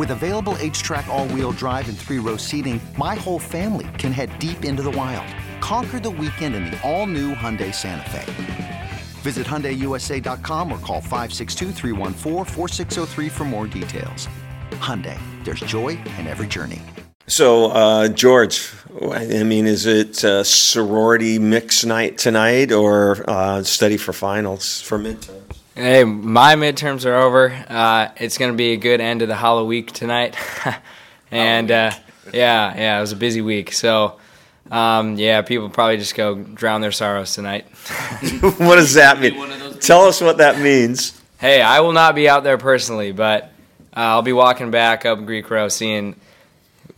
With 0.01 0.11
available 0.13 0.55
HTRAC, 0.55 1.09
all 1.09 1.29
wheel 1.29 1.53
drive, 1.53 1.91
and 1.91 1.99
three 1.99 2.19
row 2.19 2.39
seating, 2.39 2.81
my 2.97 3.15
whole 3.15 3.39
family 3.39 3.87
can 3.99 4.13
head 4.13 4.31
deep 4.39 4.65
into 4.65 4.83
the 4.83 4.91
wild. 4.91 5.27
Conquer 5.61 6.01
the 6.01 6.09
weekend 6.09 6.55
in 6.55 6.65
the 6.65 6.81
all 6.81 7.07
new 7.07 7.35
Hyundai 7.35 7.75
Santa 7.75 8.09
Fe. 8.09 8.89
Visit 9.21 9.47
HyundaiUSA.com 9.47 10.73
or 10.73 10.79
call 10.79 11.03
562-314-4603 11.03 13.31
for 13.31 13.45
more 13.45 13.67
details. 13.67 14.27
Hyundai, 14.71 15.19
there's 15.45 15.61
joy 15.61 15.99
in 16.17 16.27
every 16.27 16.47
journey. 16.47 16.81
So, 17.27 17.67
uh, 17.67 18.09
George, 18.09 18.73
I 19.03 19.43
mean, 19.43 19.67
is 19.67 19.85
it 19.85 20.25
uh, 20.25 20.45
sorority 20.45 21.39
mix 21.39 21.85
night 21.85 22.17
tonight, 22.17 22.73
or 22.73 23.23
uh, 23.29 23.63
study 23.65 23.99
for 23.99 24.15
finals 24.15 24.81
for 24.81 24.99
midterms? 24.99 25.40
Hey, 25.77 26.03
my 26.03 26.57
midterms 26.57 27.07
are 27.07 27.15
over. 27.15 27.51
Uh, 27.69 28.09
it's 28.17 28.39
going 28.39 28.51
to 28.51 28.57
be 28.57 28.73
a 28.73 28.77
good 28.77 29.01
end 29.01 29.23
of 29.23 29.29
the 29.29 29.37
Hollow 29.37 29.65
Week 29.65 29.93
tonight. 29.93 30.37
and 31.31 31.71
uh, 31.71 31.93
yeah, 32.33 32.77
yeah, 32.77 32.99
it 32.99 33.01
was 33.01 33.13
a 33.13 33.17
busy 33.17 33.41
week. 33.41 33.73
So, 33.73 34.19
um, 34.73 35.17
yeah, 35.17 35.43
people 35.43 35.71
probably 35.71 35.97
just 35.97 36.17
go 36.17 36.35
drown 36.35 36.81
their 36.81 36.91
sorrows 36.91 37.35
tonight. 37.35 37.67
what 38.41 38.75
does 38.77 38.95
that 38.95 39.21
mean? 39.21 39.37
one 39.39 39.53
of 39.53 39.61
those 39.61 39.79
Tell 39.79 40.07
us 40.07 40.21
what 40.21 40.39
that 40.39 40.61
means. 40.61 41.19
hey, 41.39 41.63
I 41.63 41.81
will 41.81 41.93
not 41.93 42.17
be 42.17 42.29
out 42.29 42.43
there 42.43 42.59
personally, 42.59 43.13
but 43.13 43.45
uh, 43.97 44.01
I'll 44.01 44.23
be 44.23 44.33
walking 44.33 44.73
back 44.73 45.07
up 45.07 45.25
Greek 45.25 45.49
Row 45.51 45.69
seeing 45.69 46.17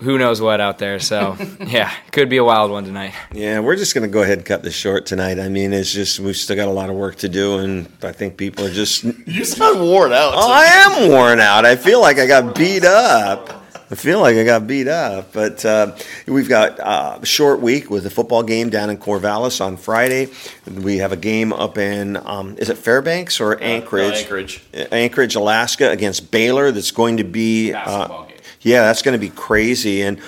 who 0.02 0.18
knows 0.18 0.40
what 0.40 0.60
out 0.60 0.78
there. 0.78 0.98
So, 0.98 1.36
yeah, 1.66 1.92
could 2.10 2.28
be 2.28 2.36
a 2.36 2.44
wild 2.44 2.70
one 2.70 2.84
tonight. 2.84 3.14
Yeah, 3.32 3.60
we're 3.60 3.76
just 3.76 3.94
going 3.94 4.08
to 4.08 4.12
go 4.12 4.22
ahead 4.22 4.38
and 4.38 4.46
cut 4.46 4.62
this 4.62 4.74
short 4.74 5.06
tonight. 5.06 5.38
I 5.38 5.48
mean, 5.48 5.72
it's 5.72 5.92
just 5.92 6.20
we've 6.20 6.36
still 6.36 6.56
got 6.56 6.68
a 6.68 6.72
lot 6.72 6.90
of 6.90 6.96
work 6.96 7.16
to 7.16 7.28
do, 7.28 7.58
and 7.58 7.88
I 8.02 8.12
think 8.12 8.36
people 8.36 8.64
are 8.64 8.72
just. 8.72 9.04
You 9.32 9.44
sound 9.44 9.80
worn 9.80 10.12
out. 10.12 10.34
Oh, 10.34 10.52
I 10.52 10.64
am 10.64 11.08
worn 11.10 11.40
out. 11.40 11.64
I 11.64 11.76
feel 11.76 12.00
like 12.00 12.18
I 12.18 12.26
got 12.26 12.54
beat 12.54 12.84
up. 12.84 13.62
I 13.90 13.94
feel 13.94 14.20
like 14.20 14.36
I 14.36 14.44
got 14.44 14.66
beat 14.66 14.88
up, 14.88 15.34
but 15.34 15.64
uh, 15.66 15.94
we've 16.26 16.48
got 16.48 16.80
uh, 16.80 17.18
a 17.20 17.26
short 17.26 17.60
week 17.60 17.90
with 17.90 18.06
a 18.06 18.10
football 18.10 18.42
game 18.42 18.70
down 18.70 18.88
in 18.88 18.96
Corvallis 18.96 19.60
on 19.60 19.76
Friday. 19.76 20.28
We 20.66 20.96
have 20.98 21.12
a 21.12 21.16
game 21.16 21.52
up 21.52 21.76
in 21.76 22.16
um, 22.16 22.56
is 22.56 22.70
it 22.70 22.78
Fairbanks 22.78 23.38
or 23.38 23.62
Anchorage? 23.62 24.22
Anchorage. 24.22 24.62
Anchorage, 24.72 25.34
Alaska, 25.34 25.90
against 25.90 26.30
Baylor. 26.30 26.72
That's 26.72 26.90
going 26.90 27.18
to 27.18 27.24
be 27.24 27.72
Basketball 27.72 28.22
uh, 28.22 28.26
game. 28.26 28.31
Yeah, 28.62 28.82
that's 28.82 29.02
going 29.02 29.12
to 29.12 29.18
be 29.18 29.30
crazy. 29.30 30.02
And 30.02 30.20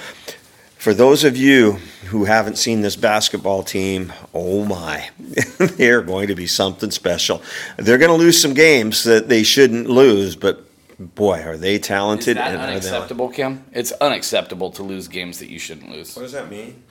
for 0.76 0.92
those 0.94 1.24
of 1.24 1.36
you 1.36 1.72
who 2.06 2.24
haven't 2.26 2.58
seen 2.58 2.82
this 2.82 2.96
basketball 2.96 3.62
team, 3.62 4.12
oh 4.34 4.64
my, 4.64 5.08
they're 5.58 6.02
going 6.02 6.28
to 6.28 6.34
be 6.34 6.46
something 6.46 6.90
special. 6.90 7.42
They're 7.78 7.98
going 7.98 8.10
to 8.10 8.16
lose 8.16 8.40
some 8.40 8.54
games 8.54 9.04
that 9.04 9.28
they 9.28 9.42
shouldn't 9.42 9.88
lose, 9.88 10.36
but 10.36 10.64
boy, 10.98 11.40
are 11.42 11.56
they 11.56 11.76
Is 11.76 11.80
talented! 11.82 12.36
that 12.36 12.52
and 12.52 12.56
are 12.60 12.66
they- 12.66 12.72
unacceptable, 12.72 13.28
Kim? 13.30 13.64
It's 13.72 13.92
unacceptable 13.92 14.70
to 14.72 14.82
lose 14.82 15.08
games 15.08 15.38
that 15.38 15.48
you 15.48 15.58
shouldn't 15.58 15.90
lose. 15.90 16.14
What 16.14 16.22
does 16.22 16.32
that 16.32 16.50
mean? 16.50 16.82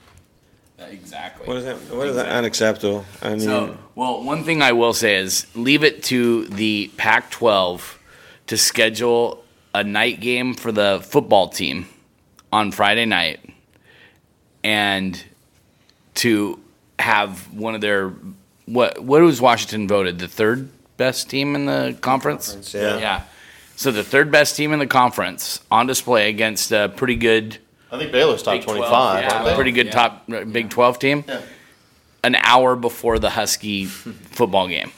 Exactly. 0.76 1.46
What 1.46 1.58
is 1.58 1.64
that? 1.64 1.76
What 1.94 2.08
is 2.08 2.16
that 2.16 2.26
unacceptable? 2.26 3.04
I 3.22 3.30
mean, 3.30 3.40
So, 3.40 3.78
well, 3.94 4.22
one 4.22 4.42
thing 4.44 4.60
I 4.60 4.72
will 4.72 4.92
say 4.92 5.14
is 5.16 5.46
leave 5.54 5.84
it 5.84 6.02
to 6.04 6.46
the 6.46 6.90
Pac 6.96 7.30
12 7.30 7.98
to 8.48 8.56
schedule 8.56 9.43
a 9.74 9.84
night 9.84 10.20
game 10.20 10.54
for 10.54 10.72
the 10.72 11.00
football 11.04 11.48
team 11.48 11.86
on 12.52 12.70
Friday 12.70 13.04
night 13.04 13.40
and 14.62 15.22
to 16.14 16.58
have 16.98 17.52
one 17.52 17.74
of 17.74 17.80
their 17.80 18.12
what 18.66 19.00
what 19.02 19.20
was 19.20 19.40
Washington 19.40 19.86
voted 19.88 20.18
the 20.18 20.28
third 20.28 20.68
best 20.96 21.28
team 21.28 21.54
in 21.54 21.66
the 21.66 21.96
conference? 22.00 22.46
Conference, 22.52 22.74
yeah. 22.74 22.98
Yeah. 22.98 23.22
So 23.76 23.90
the 23.90 24.04
third 24.04 24.30
best 24.30 24.56
team 24.56 24.72
in 24.72 24.78
the 24.78 24.86
conference 24.86 25.60
on 25.70 25.86
display 25.86 26.28
against 26.30 26.70
a 26.70 26.88
pretty 26.94 27.16
good 27.16 27.58
I 27.90 27.98
think 27.98 28.12
Baylor's 28.12 28.42
top 28.42 28.54
Big 28.54 28.62
12, 28.62 28.78
25. 28.78 29.22
yeah, 29.22 29.54
pretty 29.54 29.72
good 29.72 29.92
top 29.92 30.24
uh, 30.32 30.44
Big 30.44 30.70
12 30.70 30.98
team. 30.98 31.24
Yeah. 31.28 31.40
An 32.22 32.36
hour 32.36 32.74
before 32.74 33.18
the 33.18 33.30
Husky 33.30 33.84
football 33.84 34.66
game. 34.68 34.90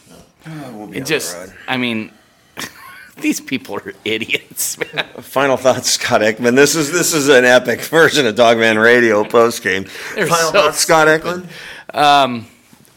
we'll 0.46 0.86
be 0.86 0.98
It 0.98 1.00
on 1.00 1.06
just, 1.06 1.34
the 1.34 1.46
road. 1.48 1.56
I 1.66 1.76
mean, 1.76 2.12
these 3.18 3.40
people 3.40 3.76
are 3.76 3.94
idiots, 4.04 4.78
man. 4.78 5.06
Final 5.20 5.56
thoughts, 5.56 5.90
Scott 5.90 6.22
Eklund. 6.22 6.56
This 6.56 6.74
is 6.74 6.92
this 6.92 7.14
is 7.14 7.28
an 7.28 7.44
epic 7.44 7.80
version 7.80 8.26
of 8.26 8.34
Dawgman 8.34 8.82
Radio 8.82 9.24
post 9.24 9.62
game. 9.62 9.84
Final 9.84 10.28
so 10.28 10.52
thoughts, 10.52 10.78
Scott 10.78 11.08
Eklund. 11.08 11.48
Um, 11.94 12.46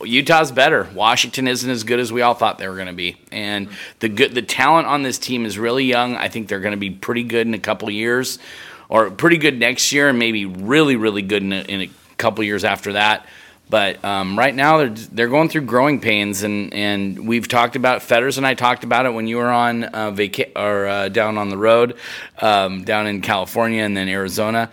Utah's 0.04 0.52
better. 0.52 0.88
Washington 0.94 1.48
isn't 1.48 1.70
as 1.70 1.84
good 1.84 2.00
as 2.00 2.12
we 2.12 2.22
all 2.22 2.34
thought 2.34 2.58
they 2.58 2.68
were 2.68 2.76
going 2.76 2.88
to 2.88 2.94
be, 2.94 3.18
and 3.32 3.70
the 4.00 4.10
good, 4.10 4.34
the 4.34 4.42
talent 4.42 4.88
on 4.88 5.04
this 5.04 5.18
team 5.18 5.46
is 5.46 5.58
really 5.58 5.86
young. 5.86 6.16
I 6.16 6.28
think 6.28 6.48
they're 6.48 6.60
going 6.60 6.72
to 6.72 6.78
be 6.78 6.90
pretty 6.90 7.24
good 7.24 7.48
in 7.48 7.54
a 7.54 7.60
couple 7.60 7.90
years, 7.90 8.40
or 8.88 9.12
pretty 9.12 9.38
good 9.38 9.58
next 9.58 9.92
year, 9.92 10.10
and 10.10 10.20
maybe 10.20 10.46
really, 10.46 10.96
really 10.96 11.22
good 11.22 11.44
in 11.44 11.54
a, 11.54 11.62
in 11.62 11.82
a 11.82 11.90
couple 12.18 12.44
years 12.44 12.64
after 12.64 12.94
that. 12.94 13.26
But 13.70 14.04
um, 14.04 14.38
right 14.38 14.56
now 14.56 14.78
they're 14.80 14.90
they're 14.90 15.28
going 15.28 15.50
through 15.50 15.62
growing 15.62 16.00
pains, 16.00 16.42
and, 16.42 16.74
and 16.74 17.28
we've 17.28 17.48
talked 17.48 17.76
about 17.76 18.02
Fetters 18.02 18.38
and 18.38 18.48
I 18.48 18.56
talked 18.56 18.84
about 18.84 19.06
it 19.06 19.14
when 19.14 19.28
you 19.28 19.38
were 19.38 19.52
on 19.52 19.84
uh, 19.84 20.16
or 20.56 20.88
uh, 20.88 21.10
down 21.10 21.38
on 21.38 21.50
the 21.50 21.58
road, 21.58 21.96
um, 22.40 22.84
down 22.84 23.06
in 23.06 23.22
California 23.22 23.84
and 23.84 23.96
then 23.96 24.10
Arizona. 24.10 24.72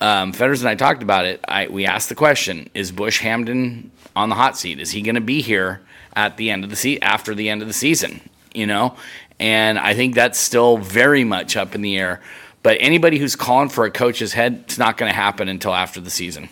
Um, 0.00 0.32
Fetters 0.32 0.60
and 0.60 0.68
I 0.68 0.76
talked 0.76 1.02
about 1.02 1.24
it. 1.24 1.44
I 1.48 1.66
we 1.66 1.84
asked 1.84 2.08
the 2.08 2.14
question: 2.14 2.70
Is 2.74 2.92
Bush 2.92 3.20
Hamdan 3.20 3.90
on 4.14 4.28
the 4.28 4.36
hot 4.36 4.56
seat? 4.56 4.78
Is 4.78 4.92
he 4.92 5.02
going 5.02 5.16
to 5.16 5.20
be 5.20 5.40
here 5.40 5.80
at 6.14 6.36
the 6.36 6.50
end 6.50 6.62
of 6.62 6.70
the 6.70 6.76
se- 6.76 7.00
after 7.00 7.34
the 7.34 7.48
end 7.48 7.62
of 7.62 7.66
the 7.66 7.74
season? 7.74 8.20
You 8.54 8.66
know, 8.66 8.96
and 9.40 9.80
I 9.80 9.94
think 9.94 10.14
that's 10.14 10.38
still 10.38 10.78
very 10.78 11.24
much 11.24 11.56
up 11.56 11.74
in 11.74 11.82
the 11.82 11.98
air. 11.98 12.20
But 12.62 12.76
anybody 12.80 13.18
who's 13.18 13.34
calling 13.34 13.68
for 13.68 13.84
a 13.84 13.90
coach's 13.90 14.32
head, 14.32 14.62
it's 14.64 14.78
not 14.78 14.96
going 14.96 15.10
to 15.10 15.16
happen 15.16 15.48
until 15.48 15.74
after 15.74 16.00
the 16.00 16.10
season. 16.10 16.48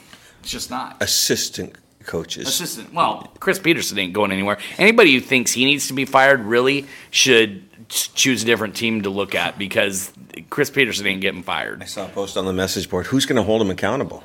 It's 0.47 0.53
just 0.53 0.71
not. 0.71 0.97
Assistant 1.03 1.75
coaches. 2.05 2.47
Assistant. 2.47 2.95
Well, 2.95 3.33
Chris 3.41 3.59
Petersen 3.59 3.99
ain't 3.99 4.13
going 4.13 4.31
anywhere. 4.31 4.59
Anybody 4.79 5.13
who 5.13 5.21
thinks 5.21 5.51
he 5.51 5.65
needs 5.65 5.89
to 5.89 5.93
be 5.93 6.05
fired 6.05 6.39
really 6.43 6.87
should 7.11 7.65
choose 7.89 8.45
a 8.45 8.47
different 8.47 8.77
team 8.77 9.03
to 9.03 9.11
look 9.11 9.35
at 9.35 9.59
because 9.59 10.13
Chris 10.49 10.71
Petersen 10.71 11.05
ain't 11.05 11.21
getting 11.21 11.43
fired. 11.43 11.83
I 11.83 11.87
saw 11.87 12.07
a 12.07 12.09
post 12.09 12.37
on 12.37 12.45
the 12.45 12.53
message 12.53 12.89
board. 12.89 13.07
Who's 13.07 13.27
going 13.27 13.39
to 13.39 13.43
hold 13.43 13.61
him 13.61 13.71
accountable? 13.71 14.23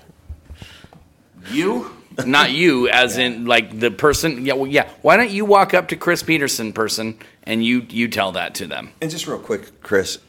You? 1.49 1.89
Not 2.23 2.51
you, 2.51 2.87
as 2.87 3.17
in 3.17 3.45
like 3.45 3.79
the 3.79 3.89
person. 3.89 4.45
Yeah, 4.45 4.53
well, 4.53 4.67
yeah. 4.67 4.91
Why 5.01 5.17
don't 5.17 5.31
you 5.31 5.43
walk 5.43 5.73
up 5.73 5.87
to 5.87 5.95
Chris 5.95 6.21
Petersen, 6.21 6.71
person, 6.71 7.17
and 7.45 7.65
you 7.65 7.87
you 7.89 8.07
tell 8.07 8.33
that 8.33 8.53
to 8.55 8.67
them? 8.67 8.91
And 9.01 9.09
just 9.09 9.25
real 9.25 9.39
quick, 9.39 9.81
Chris, 9.81 10.19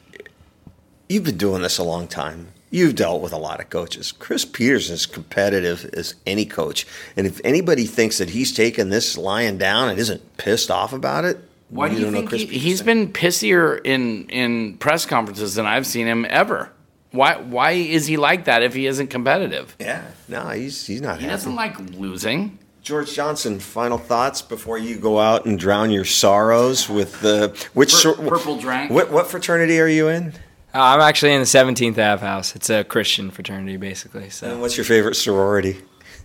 you've 1.07 1.25
been 1.25 1.37
doing 1.37 1.61
this 1.61 1.77
a 1.77 1.83
long 1.83 2.07
time. 2.07 2.47
You've 2.73 2.95
dealt 2.95 3.21
with 3.21 3.33
a 3.33 3.37
lot 3.37 3.59
of 3.59 3.69
coaches. 3.69 4.11
Chris 4.11 4.45
Petersen 4.45 4.95
is 4.95 5.05
competitive 5.05 5.85
as 5.93 6.15
any 6.25 6.43
coach. 6.43 6.87
And 7.15 7.27
if 7.27 7.39
anybody 7.43 7.85
thinks 7.85 8.17
that 8.17 8.31
he's 8.31 8.51
taking 8.51 8.89
this 8.89 9.15
lying 9.15 9.59
down 9.59 9.89
and 9.89 9.99
isn't 9.99 10.37
pissed 10.37 10.71
off 10.71 10.91
about 10.91 11.23
it, 11.23 11.37
Why 11.69 11.87
do 11.89 11.95
you 11.95 12.09
think 12.11 12.29
Chris 12.29 12.41
he, 12.41 12.47
he's 12.47 12.81
Petersen. 12.81 12.85
been 12.85 13.13
pissier 13.13 13.79
in 13.83 14.27
in 14.29 14.77
press 14.77 15.05
conferences 15.05 15.53
than 15.53 15.67
I've 15.67 15.85
seen 15.85 16.07
him 16.07 16.25
ever? 16.27 16.71
Why 17.11 17.35
why 17.37 17.71
is 17.73 18.07
he 18.07 18.17
like 18.17 18.45
that 18.45 18.63
if 18.63 18.73
he 18.73 18.87
isn't 18.87 19.07
competitive? 19.11 19.75
Yeah, 19.79 20.01
no, 20.27 20.47
he's 20.49 20.87
he's 20.87 20.99
not 21.01 21.17
He 21.19 21.25
happy. 21.25 21.31
doesn't 21.35 21.55
like 21.55 21.77
losing. 21.91 22.57
George 22.81 23.13
Johnson, 23.13 23.59
final 23.59 23.99
thoughts 23.99 24.41
before 24.41 24.79
you 24.79 24.97
go 24.97 25.19
out 25.19 25.45
and 25.45 25.59
drown 25.59 25.91
your 25.91 26.05
sorrows 26.05 26.89
with 26.89 27.21
the 27.21 27.49
which 27.75 27.93
Pur- 28.01 28.15
purple 28.15 28.57
drank. 28.57 28.89
What, 28.91 29.11
what 29.11 29.27
fraternity 29.27 29.79
are 29.79 29.87
you 29.87 30.07
in? 30.09 30.33
Uh, 30.75 30.81
I'm 30.81 31.01
actually 31.01 31.33
in 31.33 31.39
the 31.39 31.45
17th 31.45 31.97
Ave 31.99 32.25
house. 32.25 32.55
It's 32.55 32.69
a 32.69 32.83
Christian 32.83 33.29
fraternity, 33.31 33.77
basically. 33.77 34.23
And 34.23 34.33
So, 34.33 34.59
what's 34.59 34.75
your 34.75 34.85
favorite 34.85 35.15
sorority? 35.15 35.77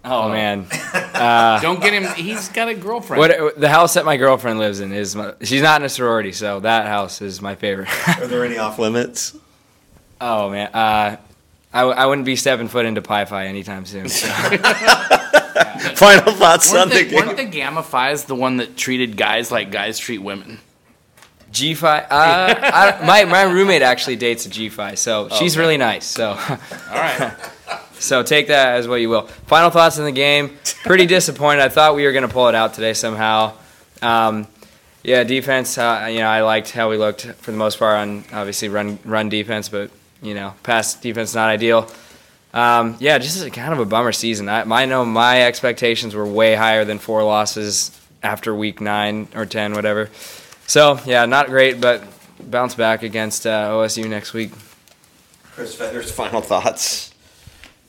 oh 0.04 0.28
man, 0.30 0.66
Don't 1.60 1.80
get 1.82 1.92
him. 1.92 2.04
He's 2.14 2.48
got 2.48 2.68
a 2.68 2.74
girlfriend. 2.74 3.18
what 3.18 3.58
the 3.60 3.68
house 3.68 3.94
that 3.94 4.04
my 4.04 4.16
girlfriend 4.16 4.58
lives 4.60 4.80
in 4.80 4.92
is 4.92 5.14
my, 5.16 5.34
she's 5.42 5.60
not 5.60 5.80
in 5.82 5.84
a 5.86 5.88
sorority, 5.88 6.32
so 6.32 6.60
that 6.60 6.86
house 6.86 7.20
is 7.20 7.42
my 7.42 7.56
favorite. 7.56 7.88
Are 8.18 8.26
there 8.28 8.44
any 8.44 8.56
off 8.58 8.78
limits? 8.78 9.36
oh 10.20 10.50
man, 10.50 10.68
uh, 10.72 11.16
I, 11.72 11.80
w- 11.80 11.96
I 11.96 12.06
wouldn't 12.06 12.24
be 12.24 12.36
stepping 12.36 12.68
foot 12.68 12.86
into 12.86 13.02
Pi 13.02 13.24
Phi 13.24 13.46
anytime 13.48 13.84
soon. 13.86 14.08
So. 14.08 14.28
Final 15.96 16.32
thoughts 16.32 16.72
on 16.72 16.76
Weren't 16.88 16.90
the 16.92 16.96
the, 16.98 17.04
game. 17.10 17.14
weren't 17.26 17.36
the 17.36 17.44
Gamma 17.44 17.82
Phi's 17.82 18.24
the 18.24 18.34
one 18.36 18.58
that 18.58 18.76
treated 18.76 19.16
guys 19.16 19.50
like 19.50 19.70
guys 19.72 19.98
treat 19.98 20.18
women? 20.18 20.58
G 21.50 21.74
Phi, 21.74 21.98
uh, 22.00 23.00
my 23.06 23.24
my 23.24 23.42
roommate 23.42 23.82
actually 23.82 24.16
dates 24.16 24.46
a 24.46 24.50
G 24.50 24.68
Phi, 24.68 24.94
so 24.94 25.28
she's 25.30 25.56
really 25.56 25.76
nice. 25.76 26.06
So. 26.06 26.30
All 26.30 26.58
right. 26.90 27.34
So 27.98 28.22
take 28.22 28.48
that 28.48 28.76
as 28.76 28.86
what 28.86 28.96
you 28.96 29.08
will. 29.08 29.22
Final 29.46 29.70
thoughts 29.70 29.98
on 29.98 30.04
the 30.04 30.12
game. 30.12 30.56
Pretty 30.84 31.06
disappointed. 31.18 31.62
I 31.62 31.68
thought 31.68 31.94
we 31.94 32.04
were 32.04 32.12
going 32.12 32.26
to 32.26 32.32
pull 32.32 32.48
it 32.48 32.54
out 32.54 32.74
today 32.74 32.94
somehow. 32.94 33.54
Um, 34.00 34.46
yeah, 35.02 35.24
defense. 35.24 35.76
Uh, 35.76 36.08
you 36.10 36.18
know, 36.20 36.28
I 36.28 36.42
liked 36.42 36.70
how 36.70 36.90
we 36.90 36.96
looked 36.96 37.22
for 37.22 37.50
the 37.50 37.56
most 37.56 37.78
part 37.78 37.98
on 37.98 38.24
obviously 38.32 38.68
run 38.68 38.98
run 39.04 39.28
defense, 39.28 39.68
but 39.68 39.90
you 40.22 40.34
know, 40.34 40.54
pass 40.62 40.94
defense 40.94 41.34
not 41.34 41.48
ideal. 41.48 41.90
Um, 42.54 42.96
yeah, 42.98 43.18
just 43.18 43.44
a, 43.44 43.50
kind 43.50 43.72
of 43.72 43.78
a 43.78 43.84
bummer 43.84 44.12
season. 44.12 44.48
I, 44.48 44.60
I 44.60 44.84
know 44.86 45.04
my 45.04 45.42
expectations 45.42 46.14
were 46.14 46.26
way 46.26 46.54
higher 46.54 46.84
than 46.84 46.98
four 46.98 47.22
losses 47.22 47.98
after 48.22 48.54
week 48.54 48.80
nine 48.80 49.28
or 49.34 49.44
ten, 49.44 49.74
whatever. 49.74 50.08
So 50.68 51.00
yeah, 51.06 51.24
not 51.24 51.46
great, 51.46 51.80
but 51.80 52.04
bounce 52.38 52.74
back 52.74 53.02
against 53.02 53.46
uh, 53.46 53.70
OSU 53.70 54.06
next 54.06 54.34
week. 54.34 54.52
Chris 55.52 55.74
Fetters, 55.74 56.10
final 56.10 56.42
thoughts. 56.42 57.14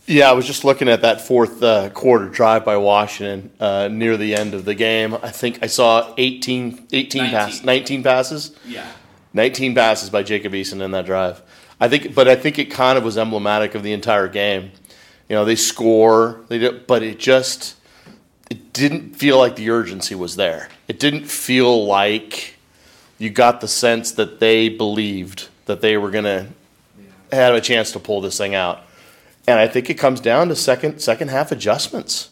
Yeah, 0.05 0.29
I 0.29 0.31
was 0.31 0.47
just 0.47 0.63
looking 0.63 0.87
at 0.87 1.01
that 1.01 1.19
fourth 1.19 1.61
uh, 1.61 1.89
quarter 1.89 2.29
drive 2.29 2.63
by 2.63 2.77
Washington 2.77 3.51
uh, 3.59 3.89
near 3.91 4.15
the 4.15 4.33
end 4.33 4.53
of 4.53 4.63
the 4.63 4.75
game. 4.75 5.13
I 5.13 5.29
think 5.29 5.59
I 5.61 5.67
saw 5.67 6.13
18, 6.17 6.87
18 6.93 7.25
passes, 7.25 7.63
19 7.65 8.01
passes. 8.01 8.55
Yeah. 8.65 8.89
19 9.33 9.75
passes 9.75 10.09
by 10.09 10.23
Jacob 10.23 10.53
Eason 10.53 10.81
in 10.81 10.91
that 10.91 11.05
drive. 11.05 11.41
I 11.81 11.89
think, 11.89 12.15
but 12.15 12.29
I 12.29 12.35
think 12.35 12.59
it 12.59 12.71
kind 12.71 12.97
of 12.97 13.03
was 13.03 13.17
emblematic 13.17 13.75
of 13.75 13.83
the 13.83 13.91
entire 13.91 14.29
game. 14.29 14.71
You 15.27 15.35
know, 15.35 15.43
they 15.43 15.57
score, 15.57 16.45
they 16.47 16.59
do, 16.59 16.79
but 16.87 17.03
it 17.03 17.19
just 17.19 17.75
it 18.49 18.71
didn't 18.71 19.17
feel 19.17 19.37
like 19.37 19.57
the 19.57 19.69
urgency 19.69 20.15
was 20.15 20.37
there. 20.37 20.69
It 20.87 20.97
didn't 20.97 21.25
feel 21.25 21.85
like 21.85 22.55
you 23.19 23.29
got 23.29 23.61
the 23.61 23.67
sense 23.67 24.13
that 24.13 24.39
they 24.39 24.69
believed 24.69 25.49
that 25.65 25.81
they 25.81 25.97
were 25.97 26.09
going 26.09 26.23
to 26.23 26.47
have 27.31 27.53
a 27.53 27.61
chance 27.61 27.91
to 27.91 27.99
pull 27.99 28.21
this 28.21 28.37
thing 28.37 28.55
out. 28.55 28.81
And 29.47 29.59
I 29.59 29.67
think 29.67 29.89
it 29.89 29.95
comes 29.95 30.19
down 30.19 30.47
to 30.47 30.55
second 30.55 30.99
second 30.99 31.29
half 31.29 31.51
adjustments. 31.51 32.29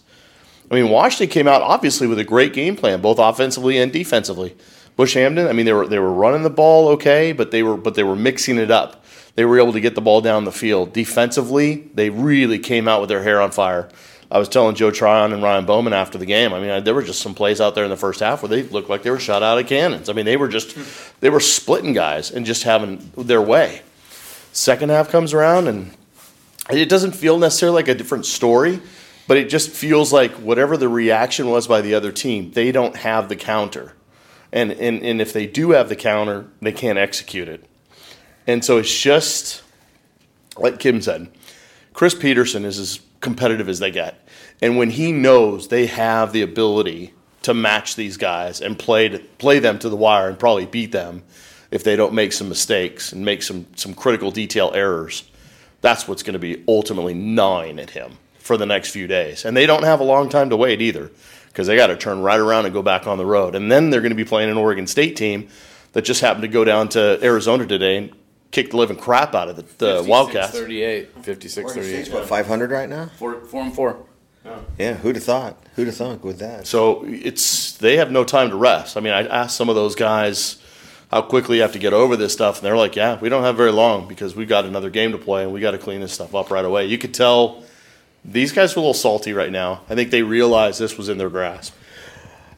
I 0.70 0.76
mean, 0.76 0.90
Washington 0.90 1.32
came 1.32 1.48
out 1.48 1.62
obviously 1.62 2.08
with 2.08 2.20
a 2.20 2.24
great 2.24 2.54
game 2.54 2.76
plan, 2.76 3.02
both 3.02 3.20
offensively 3.20 3.78
and 3.78 3.92
defensively. 3.92 4.56
Bush 4.96 5.16
Hamdan, 5.16 5.48
I 5.48 5.54
mean, 5.54 5.66
they 5.66 5.74
were 5.74 5.88
they 5.88 6.00
were 6.00 6.12
running 6.12 6.44
the 6.44 6.50
ball 6.50 6.90
okay, 6.90 7.32
but 7.32 7.52
they 7.52 7.64
were 7.64 7.78
but 7.78 7.96
they 7.96 8.04
were 8.04 8.16
mixing 8.16 8.58
it 8.58 8.72
up. 8.72 9.04
They 9.36 9.46
were 9.46 9.60
able 9.60 9.74
to 9.74 9.80
get 9.80 9.94
the 9.94 10.02
ball 10.02 10.22
down 10.22 10.46
the 10.46 10.52
field. 10.52 10.94
Defensively, 10.94 11.90
they 11.94 12.10
really 12.10 12.58
came 12.58 12.88
out 12.88 13.02
with 13.02 13.10
their 13.10 13.22
hair 13.22 13.40
on 13.40 13.52
fire. 13.52 13.90
I 14.30 14.40
was 14.40 14.50
telling 14.50 14.76
Joe 14.76 14.92
Tryon 14.92 15.32
and 15.32 15.42
Ryan 15.42 15.66
Bowman 15.66 15.94
after 15.94 16.18
the 16.18 16.26
game. 16.26 16.54
I 16.54 16.60
mean, 16.60 16.84
there 16.84 16.94
were 16.94 17.04
just 17.04 17.22
some 17.22 17.34
plays 17.34 17.62
out 17.62 17.76
there 17.76 17.86
in 17.86 17.90
the 17.90 17.98
first 17.98 18.20
half 18.20 18.42
where 18.42 18.50
they 18.50 18.64
looked 18.64 18.90
like 18.90 19.04
they 19.04 19.10
were 19.10 19.20
shot 19.20 19.42
out 19.42 19.58
of 19.58 19.68
cannons. 19.68 20.10
I 20.10 20.14
mean, 20.14 20.26
they 20.26 20.36
were 20.36 20.50
just 20.50 20.78
they 21.22 21.30
were 21.30 21.40
splitting 21.40 21.94
guys 21.94 22.32
and 22.32 22.46
just 22.46 22.64
having 22.64 23.12
their 23.16 23.42
way. 23.42 23.82
Second 24.52 24.90
half 24.90 25.10
comes 25.10 25.34
around 25.34 25.68
and 25.68 25.92
it 26.70 26.90
doesn't 26.90 27.14
feel 27.14 27.38
necessarily 27.38 27.76
like 27.76 27.88
a 27.88 27.96
different 27.96 28.26
story, 28.26 28.82
but 29.28 29.38
it 29.38 29.50
just 29.50 29.70
feels 29.70 30.12
like 30.12 30.32
whatever 30.34 30.76
the 30.76 30.90
reaction 30.90 31.50
was 31.50 31.68
by 31.68 31.80
the 31.82 31.94
other 31.94 32.12
team, 32.12 32.52
they 32.52 32.72
don't 32.72 32.98
have 32.98 33.30
the 33.30 33.36
counter. 33.36 33.94
And, 34.52 34.72
and, 34.72 35.02
and 35.04 35.22
if 35.22 35.34
they 35.34 35.46
do 35.46 35.72
have 35.72 35.90
the 35.90 35.96
counter, 35.96 36.48
they 36.62 36.72
can't 36.72 36.98
execute 36.98 37.48
it. 37.48 37.66
And 38.46 38.64
so 38.64 38.78
it's 38.78 39.02
just 39.02 39.62
like 40.58 40.80
Kim 40.80 41.02
said, 41.02 41.30
Chris 41.94 42.16
Petersen 42.16 42.66
is 42.66 42.80
as 42.80 43.00
competitive 43.22 43.70
as 43.70 43.80
they 43.80 43.92
get. 43.92 44.28
And 44.62 44.78
when 44.78 44.90
he 44.90 45.12
knows 45.12 45.68
they 45.68 45.88
have 45.88 46.34
the 46.34 46.42
ability 46.42 47.14
to 47.44 47.54
match 47.54 47.96
these 47.96 48.18
guys 48.18 48.62
and 48.62 48.78
play 48.78 49.10
to, 49.10 49.20
play 49.20 49.60
them 49.60 49.80
to 49.80 49.90
the 49.90 49.96
wire 49.96 50.28
and 50.28 50.38
probably 50.38 50.66
beat 50.66 50.92
them 50.92 51.24
if 51.72 51.84
they 51.84 51.96
don't 51.96 52.14
make 52.14 52.34
some 52.34 52.50
mistakes 52.50 53.12
and 53.12 53.26
make 53.26 53.44
some 53.44 53.66
some 53.76 53.94
critical 53.94 54.32
detail 54.32 54.72
errors, 54.74 55.30
that's 55.82 56.08
what's 56.08 56.24
going 56.24 56.34
to 56.34 56.40
be 56.40 56.64
ultimately 56.68 57.14
gnawing 57.14 57.80
at 57.80 57.92
him 57.92 58.18
for 58.40 58.58
the 58.58 58.66
next 58.66 58.92
few 58.92 59.08
days. 59.08 59.46
And 59.46 59.56
they 59.56 59.66
don't 59.66 59.84
have 59.84 60.00
a 60.00 60.06
long 60.06 60.30
time 60.30 60.50
to 60.50 60.58
wait 60.58 60.82
either 60.82 61.12
because 61.48 61.68
they 61.68 61.76
got 61.76 61.88
to 61.88 61.98
turn 61.98 62.22
right 62.22 62.40
around 62.40 62.66
and 62.66 62.74
go 62.74 62.82
back 62.82 63.08
on 63.08 63.18
the 63.18 63.26
road. 63.26 63.56
And 63.56 63.72
then 63.72 63.90
they're 63.90 64.02
going 64.02 64.12
to 64.12 64.16
be 64.16 64.26
playing 64.26 64.50
an 64.50 64.58
Oregon 64.58 64.88
State 64.88 65.16
team 65.16 65.50
that 65.94 66.04
just 66.04 66.22
happened 66.22 66.44
to 66.44 66.48
go 66.48 66.64
down 66.64 66.90
to 66.90 67.20
Arizona 67.22 67.66
today 67.66 67.98
and 67.98 68.12
kick 68.52 68.72
the 68.72 68.78
living 68.78 68.98
crap 68.98 69.36
out 69.36 69.50
of 69.50 69.56
the, 69.56 69.64
the 69.86 70.04
Wildcats. 70.08 70.52
38, 70.52 71.24
56, 71.24 71.74
38. 71.74 72.14
What, 72.14 72.26
500 72.28 72.72
right 72.72 72.90
now? 72.90 73.08
Four, 73.18 73.42
four 73.42 73.64
and 73.64 73.74
four. 73.74 74.06
Yeah, 74.78 74.94
who'd 74.94 75.16
have 75.16 75.26
thought? 75.26 75.58
Who'd 75.76 75.88
have 75.88 75.96
thunk 75.98 76.24
with 76.24 76.40
that? 76.40 76.68
So 76.68 77.04
it's 77.06 77.74
they 77.78 77.98
have 77.98 78.12
no 78.12 78.24
time 78.24 78.50
to 78.50 78.56
rest. 78.56 78.96
I 78.96 79.02
mean, 79.02 79.14
I 79.14 79.28
asked 79.28 79.58
some 79.58 79.68
of 79.68 79.76
those 79.76 79.96
guys 79.96 80.62
how 81.12 81.22
quickly 81.22 81.58
you 81.58 81.62
have 81.64 81.74
to 81.74 81.80
get 81.80 81.94
over 81.94 82.16
this 82.16 82.34
stuff, 82.34 82.60
and 82.60 82.66
they're 82.66 82.78
like, 82.78 82.96
"Yeah, 82.96 83.20
we 83.20 83.30
don't 83.30 83.44
have 83.44 83.58
very 83.58 83.72
long 83.72 84.08
because 84.08 84.36
we 84.36 84.46
got 84.46 84.66
another 84.66 84.90
game 84.90 85.12
to 85.12 85.18
play, 85.18 85.44
and 85.44 85.52
we 85.52 85.60
got 85.60 85.72
to 85.72 85.78
clean 85.78 86.00
this 86.00 86.14
stuff 86.14 86.34
up 86.34 86.50
right 86.50 86.64
away." 86.64 86.86
You 86.86 86.98
could 86.98 87.14
tell 87.14 87.64
these 88.24 88.52
guys 88.52 88.76
were 88.76 88.80
a 88.80 88.84
little 88.84 88.94
salty 88.94 89.34
right 89.34 89.52
now. 89.52 89.82
I 89.90 89.96
think 89.96 90.12
they 90.12 90.24
realized 90.24 90.80
this 90.80 90.98
was 90.98 91.10
in 91.10 91.18
their 91.18 91.30
grasp. 91.30 91.74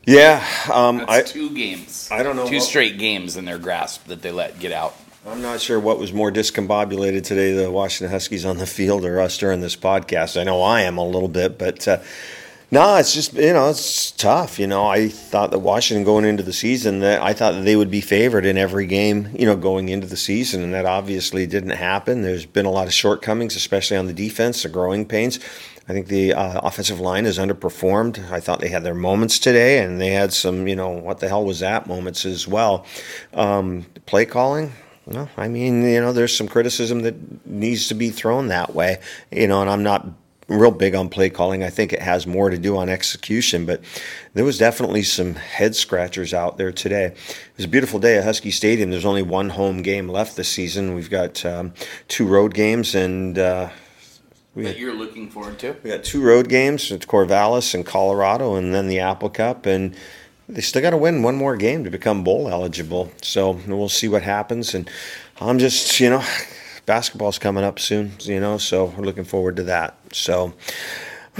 Yeah, 0.05 0.45
um, 0.71 0.99
That's 0.99 1.11
I, 1.11 1.21
two 1.21 1.51
games. 1.51 2.09
I 2.11 2.23
don't 2.23 2.35
know 2.35 2.47
Two 2.47 2.59
straight 2.59 2.97
games 2.97 3.37
in 3.37 3.45
their 3.45 3.59
grasp 3.59 4.07
that 4.07 4.21
they 4.21 4.31
let 4.31 4.59
get 4.59 4.71
out. 4.71 4.95
I'm 5.29 5.43
not 5.43 5.61
sure 5.61 5.79
what 5.79 5.99
was 5.99 6.11
more 6.11 6.31
discombobulated 6.31 7.23
today, 7.23 7.53
the 7.53 7.69
Washington 7.69 8.11
Huskies 8.11 8.45
on 8.45 8.57
the 8.57 8.65
field 8.65 9.05
or 9.05 9.21
us 9.21 9.37
during 9.37 9.61
this 9.61 9.75
podcast. 9.75 10.41
I 10.41 10.43
know 10.43 10.63
I 10.63 10.81
am 10.81 10.97
a 10.97 11.05
little 11.05 11.27
bit, 11.27 11.59
but 11.59 11.87
uh, 11.87 11.99
no, 12.71 12.95
it's 12.95 13.13
just 13.13 13.33
you 13.33 13.53
know 13.53 13.69
it's 13.69 14.09
tough. 14.09 14.57
You 14.57 14.65
know, 14.65 14.87
I 14.87 15.07
thought 15.07 15.51
that 15.51 15.59
Washington 15.59 16.03
going 16.03 16.25
into 16.25 16.41
the 16.41 16.51
season 16.51 17.01
that 17.01 17.21
I 17.21 17.33
thought 17.33 17.51
that 17.51 17.61
they 17.61 17.75
would 17.75 17.91
be 17.91 18.01
favored 18.01 18.43
in 18.43 18.57
every 18.57 18.87
game. 18.87 19.29
You 19.37 19.45
know, 19.45 19.55
going 19.55 19.89
into 19.89 20.07
the 20.07 20.17
season, 20.17 20.63
and 20.63 20.73
that 20.73 20.87
obviously 20.87 21.45
didn't 21.45 21.71
happen. 21.71 22.23
There's 22.23 22.47
been 22.47 22.65
a 22.65 22.71
lot 22.71 22.87
of 22.87 22.93
shortcomings, 22.93 23.55
especially 23.55 23.97
on 23.97 24.07
the 24.07 24.13
defense, 24.13 24.63
the 24.63 24.69
growing 24.69 25.05
pains. 25.05 25.39
I 25.87 25.93
think 25.93 26.07
the 26.07 26.33
uh, 26.33 26.59
offensive 26.63 26.99
line 26.99 27.25
has 27.25 27.37
underperformed. 27.37 28.31
I 28.31 28.39
thought 28.39 28.61
they 28.61 28.69
had 28.69 28.83
their 28.83 28.95
moments 28.95 29.37
today, 29.37 29.77
and 29.77 30.01
they 30.01 30.09
had 30.09 30.33
some, 30.33 30.67
you 30.67 30.75
know, 30.75 30.89
what 30.89 31.19
the 31.19 31.27
hell 31.27 31.45
was 31.45 31.59
that 31.59 31.85
moments 31.85 32.25
as 32.25 32.47
well. 32.47 32.85
Um, 33.33 33.85
play 34.05 34.25
calling, 34.25 34.71
well, 35.09 35.29
I 35.37 35.47
mean, 35.47 35.83
you 35.83 35.99
know, 36.01 36.13
there's 36.13 36.35
some 36.35 36.47
criticism 36.47 37.01
that 37.01 37.45
needs 37.45 37.87
to 37.87 37.95
be 37.95 38.09
thrown 38.09 38.47
that 38.49 38.75
way, 38.75 38.99
you 39.31 39.47
know, 39.47 39.61
and 39.61 39.69
I'm 39.69 39.83
not 39.83 40.07
real 40.47 40.71
big 40.71 40.95
on 40.95 41.09
play 41.09 41.29
calling. 41.29 41.63
I 41.63 41.69
think 41.69 41.93
it 41.93 42.01
has 42.01 42.25
more 42.27 42.49
to 42.49 42.57
do 42.57 42.77
on 42.77 42.89
execution, 42.89 43.65
but 43.65 43.81
there 44.33 44.45
was 44.45 44.57
definitely 44.57 45.03
some 45.03 45.35
head 45.35 45.75
scratchers 45.75 46.33
out 46.33 46.57
there 46.57 46.71
today. 46.71 47.05
It 47.05 47.17
was 47.57 47.65
a 47.65 47.69
beautiful 47.69 47.99
day 47.99 48.17
at 48.17 48.23
Husky 48.23 48.51
Stadium. 48.51 48.89
There's 48.91 49.05
only 49.05 49.21
one 49.21 49.49
home 49.49 49.81
game 49.81 50.09
left 50.09 50.35
this 50.35 50.49
season. 50.49 50.95
We've 50.95 51.09
got 51.09 51.45
um, 51.45 51.73
two 52.07 52.25
road 52.27 52.53
games 52.53 52.95
and. 52.95 53.37
Uh, 53.37 53.69
That 54.55 54.77
you're 54.79 54.93
looking 54.93 55.29
forward 55.29 55.59
to? 55.59 55.75
we 55.83 55.91
got 55.91 56.03
two 56.03 56.21
road 56.21 56.49
games. 56.49 56.91
It's 56.91 57.05
Corvallis 57.05 57.73
and 57.73 57.85
Colorado, 57.85 58.55
and 58.55 58.73
then 58.73 58.87
the 58.87 58.99
Apple 58.99 59.29
Cup, 59.29 59.65
and 59.65 59.95
they 60.49 60.61
still 60.61 60.81
got 60.81 60.89
to 60.89 60.97
win 60.97 61.21
one 61.21 61.35
more 61.35 61.55
game 61.55 61.83
to 61.83 61.91
become 61.91 62.23
bowl 62.23 62.49
eligible. 62.49 63.11
So 63.21 63.51
we'll 63.67 63.87
see 63.87 64.07
what 64.07 64.23
happens. 64.23 64.73
And 64.73 64.89
I'm 65.39 65.59
just, 65.59 65.99
you 65.99 66.09
know, 66.09 66.23
basketball's 66.85 67.37
coming 67.37 67.63
up 67.63 67.79
soon, 67.79 68.13
you 68.21 68.39
know, 68.39 68.57
so 68.57 68.85
we're 68.85 69.05
looking 69.05 69.23
forward 69.23 69.57
to 69.57 69.63
that. 69.63 69.95
So 70.11 70.53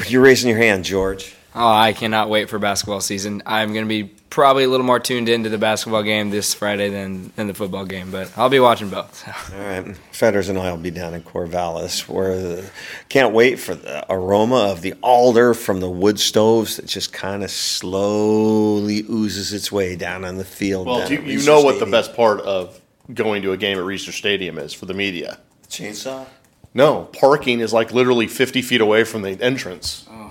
you're 0.07 0.21
raising 0.21 0.49
your 0.49 0.59
hand, 0.59 0.85
George. 0.85 1.35
Oh, 1.55 1.67
I 1.67 1.93
cannot 1.93 2.29
wait 2.29 2.49
for 2.49 2.59
basketball 2.59 3.01
season. 3.01 3.41
I'm 3.45 3.73
going 3.73 3.83
to 3.85 3.89
be 3.89 4.13
probably 4.29 4.63
a 4.63 4.67
little 4.67 4.85
more 4.85 4.99
tuned 4.99 5.29
into 5.29 5.49
the 5.49 5.57
basketball 5.57 6.03
game 6.03 6.29
this 6.29 6.53
Friday 6.53 6.89
than, 6.89 7.31
than 7.35 7.47
the 7.47 7.53
football 7.53 7.85
game, 7.85 8.11
but 8.11 8.31
I'll 8.37 8.49
be 8.49 8.59
watching 8.59 8.89
both. 8.89 9.27
All 9.53 9.59
right, 9.59 9.97
Fetters 10.11 10.49
and 10.49 10.57
I 10.57 10.71
will 10.71 10.77
be 10.77 10.91
down 10.91 11.13
in 11.13 11.23
Corvallis, 11.23 12.07
where 12.07 12.35
the, 12.35 12.69
can't 13.09 13.33
wait 13.33 13.59
for 13.59 13.75
the 13.75 14.05
aroma 14.11 14.69
of 14.71 14.81
the 14.81 14.93
alder 15.01 15.53
from 15.53 15.79
the 15.79 15.89
wood 15.89 16.19
stoves 16.19 16.77
that 16.77 16.85
just 16.85 17.11
kind 17.13 17.43
of 17.43 17.51
slowly 17.51 19.03
oozes 19.09 19.53
its 19.53 19.71
way 19.71 19.95
down 19.95 20.23
on 20.25 20.37
the 20.37 20.45
field. 20.45 20.87
Well, 20.87 20.99
down 20.99 21.11
you, 21.11 21.21
you 21.21 21.45
know 21.45 21.61
what 21.61 21.79
the 21.79 21.85
best 21.85 22.15
part 22.15 22.41
of 22.41 22.79
going 23.13 23.41
to 23.41 23.51
a 23.51 23.57
game 23.57 23.77
at 23.77 23.83
Reser 23.83 24.11
Stadium 24.11 24.57
is 24.59 24.73
for 24.73 24.85
the 24.85 24.93
media. 24.93 25.39
chainsaw. 25.67 26.25
No, 26.73 27.05
parking 27.05 27.61
is 27.61 27.73
like 27.73 27.91
literally 27.91 28.27
50 28.27 28.61
feet 28.61 28.81
away 28.81 29.03
from 29.03 29.23
the 29.23 29.41
entrance. 29.41 30.05
Oh. 30.09 30.28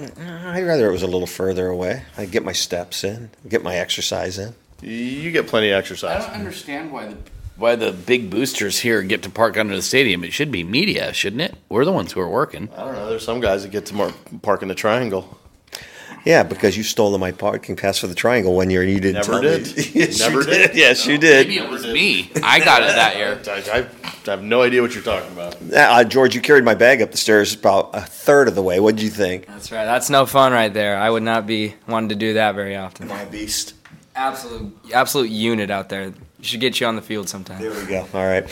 I'd 0.00 0.64
rather 0.64 0.88
it 0.88 0.92
was 0.92 1.02
a 1.02 1.06
little 1.06 1.26
further 1.26 1.66
away. 1.68 2.04
I'd 2.16 2.30
get 2.30 2.44
my 2.44 2.52
steps 2.52 3.04
in, 3.04 3.30
get 3.48 3.62
my 3.62 3.76
exercise 3.76 4.38
in. 4.38 4.54
You 4.80 5.30
get 5.32 5.46
plenty 5.48 5.70
of 5.70 5.78
exercise. 5.78 6.10
I 6.10 6.14
exercise. 6.14 6.32
don't 6.32 6.40
understand 6.40 6.92
why 6.92 7.06
the 7.06 7.16
why 7.56 7.74
the 7.74 7.90
big 7.90 8.30
boosters 8.30 8.78
here 8.78 9.02
get 9.02 9.24
to 9.24 9.30
park 9.30 9.56
under 9.56 9.74
the 9.74 9.82
stadium. 9.82 10.22
It 10.22 10.32
should 10.32 10.52
be 10.52 10.62
media, 10.62 11.12
shouldn't 11.12 11.42
it? 11.42 11.56
We're 11.68 11.84
the 11.84 11.90
ones 11.92 12.12
who 12.12 12.20
are 12.20 12.28
working. 12.28 12.68
I 12.76 12.84
don't 12.84 12.94
know. 12.94 13.08
There's 13.08 13.24
some 13.24 13.40
guys 13.40 13.62
that 13.64 13.72
get 13.72 13.86
to 13.86 13.94
mar- 13.94 14.14
park 14.42 14.62
in 14.62 14.68
the 14.68 14.76
triangle. 14.76 15.36
Yeah, 16.24 16.42
because 16.42 16.76
you 16.76 16.82
stole 16.82 17.16
my 17.18 17.32
parking 17.32 17.76
pass 17.76 17.98
for 17.98 18.06
the 18.06 18.14
triangle 18.14 18.54
one 18.54 18.70
year 18.70 18.82
and 18.82 18.90
you 18.90 19.00
didn't 19.00 19.26
Never 19.26 19.32
tell 19.32 19.42
did. 19.42 19.76
me. 19.76 19.90
yes, 19.94 20.18
Never 20.20 20.40
you 20.40 20.46
did. 20.46 20.66
did. 20.68 20.76
Yes, 20.76 21.06
you 21.06 21.12
Maybe 21.18 21.54
did. 21.54 21.64
it 21.64 21.70
was 21.70 21.86
me. 21.86 22.30
I 22.42 22.58
got 22.60 22.82
it 22.82 22.94
that 22.94 23.16
year. 23.16 23.40
I, 23.46 23.50
I, 23.78 23.86
I 24.26 24.30
have 24.30 24.42
no 24.42 24.62
idea 24.62 24.82
what 24.82 24.94
you're 24.94 25.02
talking 25.04 25.32
about. 25.32 25.56
Uh, 25.72 26.04
George, 26.04 26.34
you 26.34 26.40
carried 26.40 26.64
my 26.64 26.74
bag 26.74 27.00
up 27.00 27.10
the 27.12 27.16
stairs 27.16 27.54
about 27.54 27.90
a 27.94 28.00
third 28.02 28.48
of 28.48 28.54
the 28.54 28.62
way. 28.62 28.78
What 28.80 28.96
did 28.96 29.02
you 29.04 29.10
think? 29.10 29.46
That's 29.46 29.72
right. 29.72 29.84
That's 29.84 30.10
no 30.10 30.26
fun 30.26 30.52
right 30.52 30.72
there. 30.72 30.96
I 30.98 31.08
would 31.08 31.22
not 31.22 31.46
be 31.46 31.74
wanting 31.86 32.10
to 32.10 32.14
do 32.14 32.34
that 32.34 32.54
very 32.54 32.76
often. 32.76 33.08
My 33.08 33.24
beast. 33.24 33.74
Absolute, 34.14 34.76
absolute 34.92 35.30
unit 35.30 35.70
out 35.70 35.88
there. 35.88 36.12
Should 36.42 36.60
get 36.60 36.78
you 36.80 36.86
on 36.86 36.96
the 36.96 37.02
field 37.02 37.28
sometime. 37.28 37.60
There 37.62 37.70
we 37.70 37.86
go. 37.86 38.06
All 38.12 38.26
right. 38.26 38.44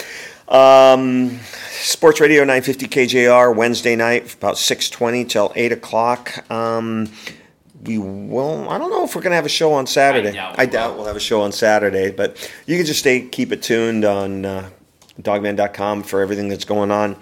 Um, 0.48 1.40
Sports 1.70 2.20
Radio 2.20 2.42
950 2.42 2.87
KJR 2.87 3.55
Wednesday 3.55 3.96
night 3.96 4.33
about 4.35 4.55
6:20 4.57 5.29
till 5.29 5.52
8 5.57 5.72
o'clock. 5.72 6.50
Um, 6.50 7.09
we 7.83 7.99
will. 7.99 8.69
I 8.69 8.79
don't 8.79 8.91
know 8.91 9.05
if 9.05 9.15
we're 9.15 9.23
gonna 9.23 9.37
have 9.37 9.47
a 9.47 9.51
show 9.51 9.73
on 9.75 9.87
Saturday. 9.87 10.39
I 10.39 10.67
doubt 10.67 10.91
we 10.91 10.91
will. 10.91 10.97
we'll 10.99 11.07
have 11.07 11.17
a 11.17 11.21
show 11.21 11.43
on 11.43 11.53
Saturday, 11.53 12.11
but 12.11 12.51
you 12.67 12.77
can 12.77 12.87
just 12.87 13.01
stay 13.01 13.21
keep 13.21 13.53
it 13.53 13.62
tuned 13.62 14.05
on 14.05 14.45
uh, 14.45 14.71
Dawgman.com 15.21 16.03
for 16.03 16.21
everything 16.21 16.49
that's 16.49 16.65
going 16.65 16.91
on. 16.91 17.17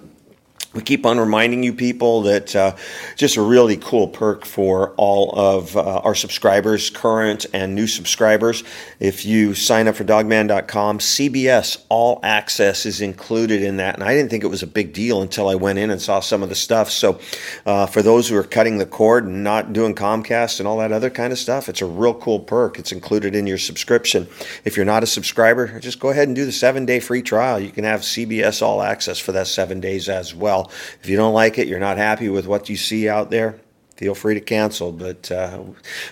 We 0.75 0.83
keep 0.83 1.07
on 1.07 1.21
reminding 1.21 1.63
you 1.63 1.73
people 1.73 2.23
that 2.23 2.55
uh, 2.57 2.75
just 3.15 3.37
a 3.37 3.43
really 3.43 3.77
cool 3.77 4.09
perk 4.09 4.45
for 4.45 4.91
all 4.97 5.33
of 5.39 5.77
uh, 5.77 6.01
our 6.01 6.17
subscribers, 6.17 6.91
current 6.91 7.47
and 7.53 7.77
new 7.77 7.87
subscribers. 7.87 8.65
If 8.99 9.25
you 9.25 9.55
sign 9.55 9.87
up 9.87 9.95
for 9.95 10.05
dawgman.com, 10.05 10.99
CBS 10.99 11.85
All 11.89 12.19
Access 12.25 12.87
is 12.87 13.01
included 13.01 13.63
in 13.63 13.77
that. 13.77 13.95
And 13.95 14.03
I 14.03 14.15
didn't 14.15 14.31
think 14.31 14.43
it 14.43 14.49
was 14.49 14.65
a 14.65 14.67
big 14.67 14.93
deal 14.93 15.23
until 15.23 15.49
I 15.49 15.55
went 15.55 15.79
in 15.79 15.91
and 15.91 16.03
saw 16.03 16.19
some 16.19 16.43
of 16.43 16.49
the 16.49 16.57
stuff. 16.57 16.91
So 16.91 17.21
uh, 17.67 17.87
for 17.87 18.03
those 18.03 18.29
who 18.29 18.37
are 18.37 18.43
cutting 18.43 18.79
the 18.79 18.87
cord 18.87 19.25
and 19.25 19.45
not 19.45 19.73
doing 19.73 19.95
Comcast 19.95 20.59
and 20.59 20.67
all 20.67 20.79
that 20.79 20.91
other 20.91 21.11
kind 21.11 21.33
of 21.33 21.39
stuff, 21.39 21.69
it's 21.69 21.83
a 21.83 21.87
real 21.87 22.15
cool 22.15 22.41
perk. 22.41 22.81
It's 22.81 22.91
included 22.91 23.37
in 23.37 23.47
your 23.47 23.59
subscription. 23.59 24.27
If 24.65 24.77
you're 24.77 24.85
not 24.85 25.05
a 25.05 25.07
subscriber, 25.07 25.79
just 25.79 26.01
go 26.01 26.09
ahead 26.09 26.27
and 26.27 26.35
do 26.35 26.45
the 26.45 26.53
seven 26.53 26.85
day 26.85 26.99
free 26.99 27.23
trial. 27.23 27.61
You 27.61 27.71
can 27.71 27.85
have 27.85 28.01
CBS 28.01 28.61
All 28.61 28.83
Access 28.83 29.21
for 29.21 29.31
that 29.33 29.47
seven 29.47 29.81
days 29.81 30.09
as 30.09 30.35
well. 30.35 30.64
If 31.03 31.09
you 31.09 31.17
don't 31.17 31.35
like 31.35 31.59
it, 31.59 31.69
you're 31.69 31.79
not 31.79 31.97
happy 31.97 32.29
with 32.29 32.47
what 32.47 32.69
you 32.69 32.77
see 32.77 33.09
out 33.09 33.31
there, 33.31 33.59
feel 33.97 34.15
free 34.15 34.35
to 34.35 34.41
cancel. 34.41 34.93
But 34.93 35.31
uh, 35.31 35.61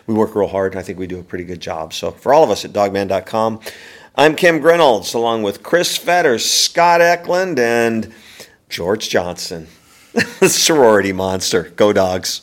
we 0.06 0.14
work 0.14 0.34
real 0.34 0.48
hard, 0.48 0.72
and 0.72 0.80
I 0.80 0.82
think 0.82 0.98
we 0.98 1.06
do 1.06 1.18
a 1.18 1.24
pretty 1.24 1.44
good 1.44 1.60
job. 1.60 1.92
So 1.92 2.10
for 2.10 2.32
all 2.34 2.44
of 2.44 2.50
us 2.50 2.64
at 2.64 2.72
dawgman.com, 2.72 3.60
I'm 4.14 4.36
Kim 4.36 4.60
Grinolds, 4.60 5.14
along 5.14 5.42
with 5.42 5.62
Chris 5.62 5.96
Fetters, 5.96 6.48
Scott 6.48 7.00
Eklund, 7.00 7.58
and 7.58 8.12
George 8.68 9.08
Johnson, 9.08 9.68
the 10.12 10.48
sorority 10.48 11.12
monster. 11.12 11.72
Go 11.76 11.92
dogs. 11.92 12.42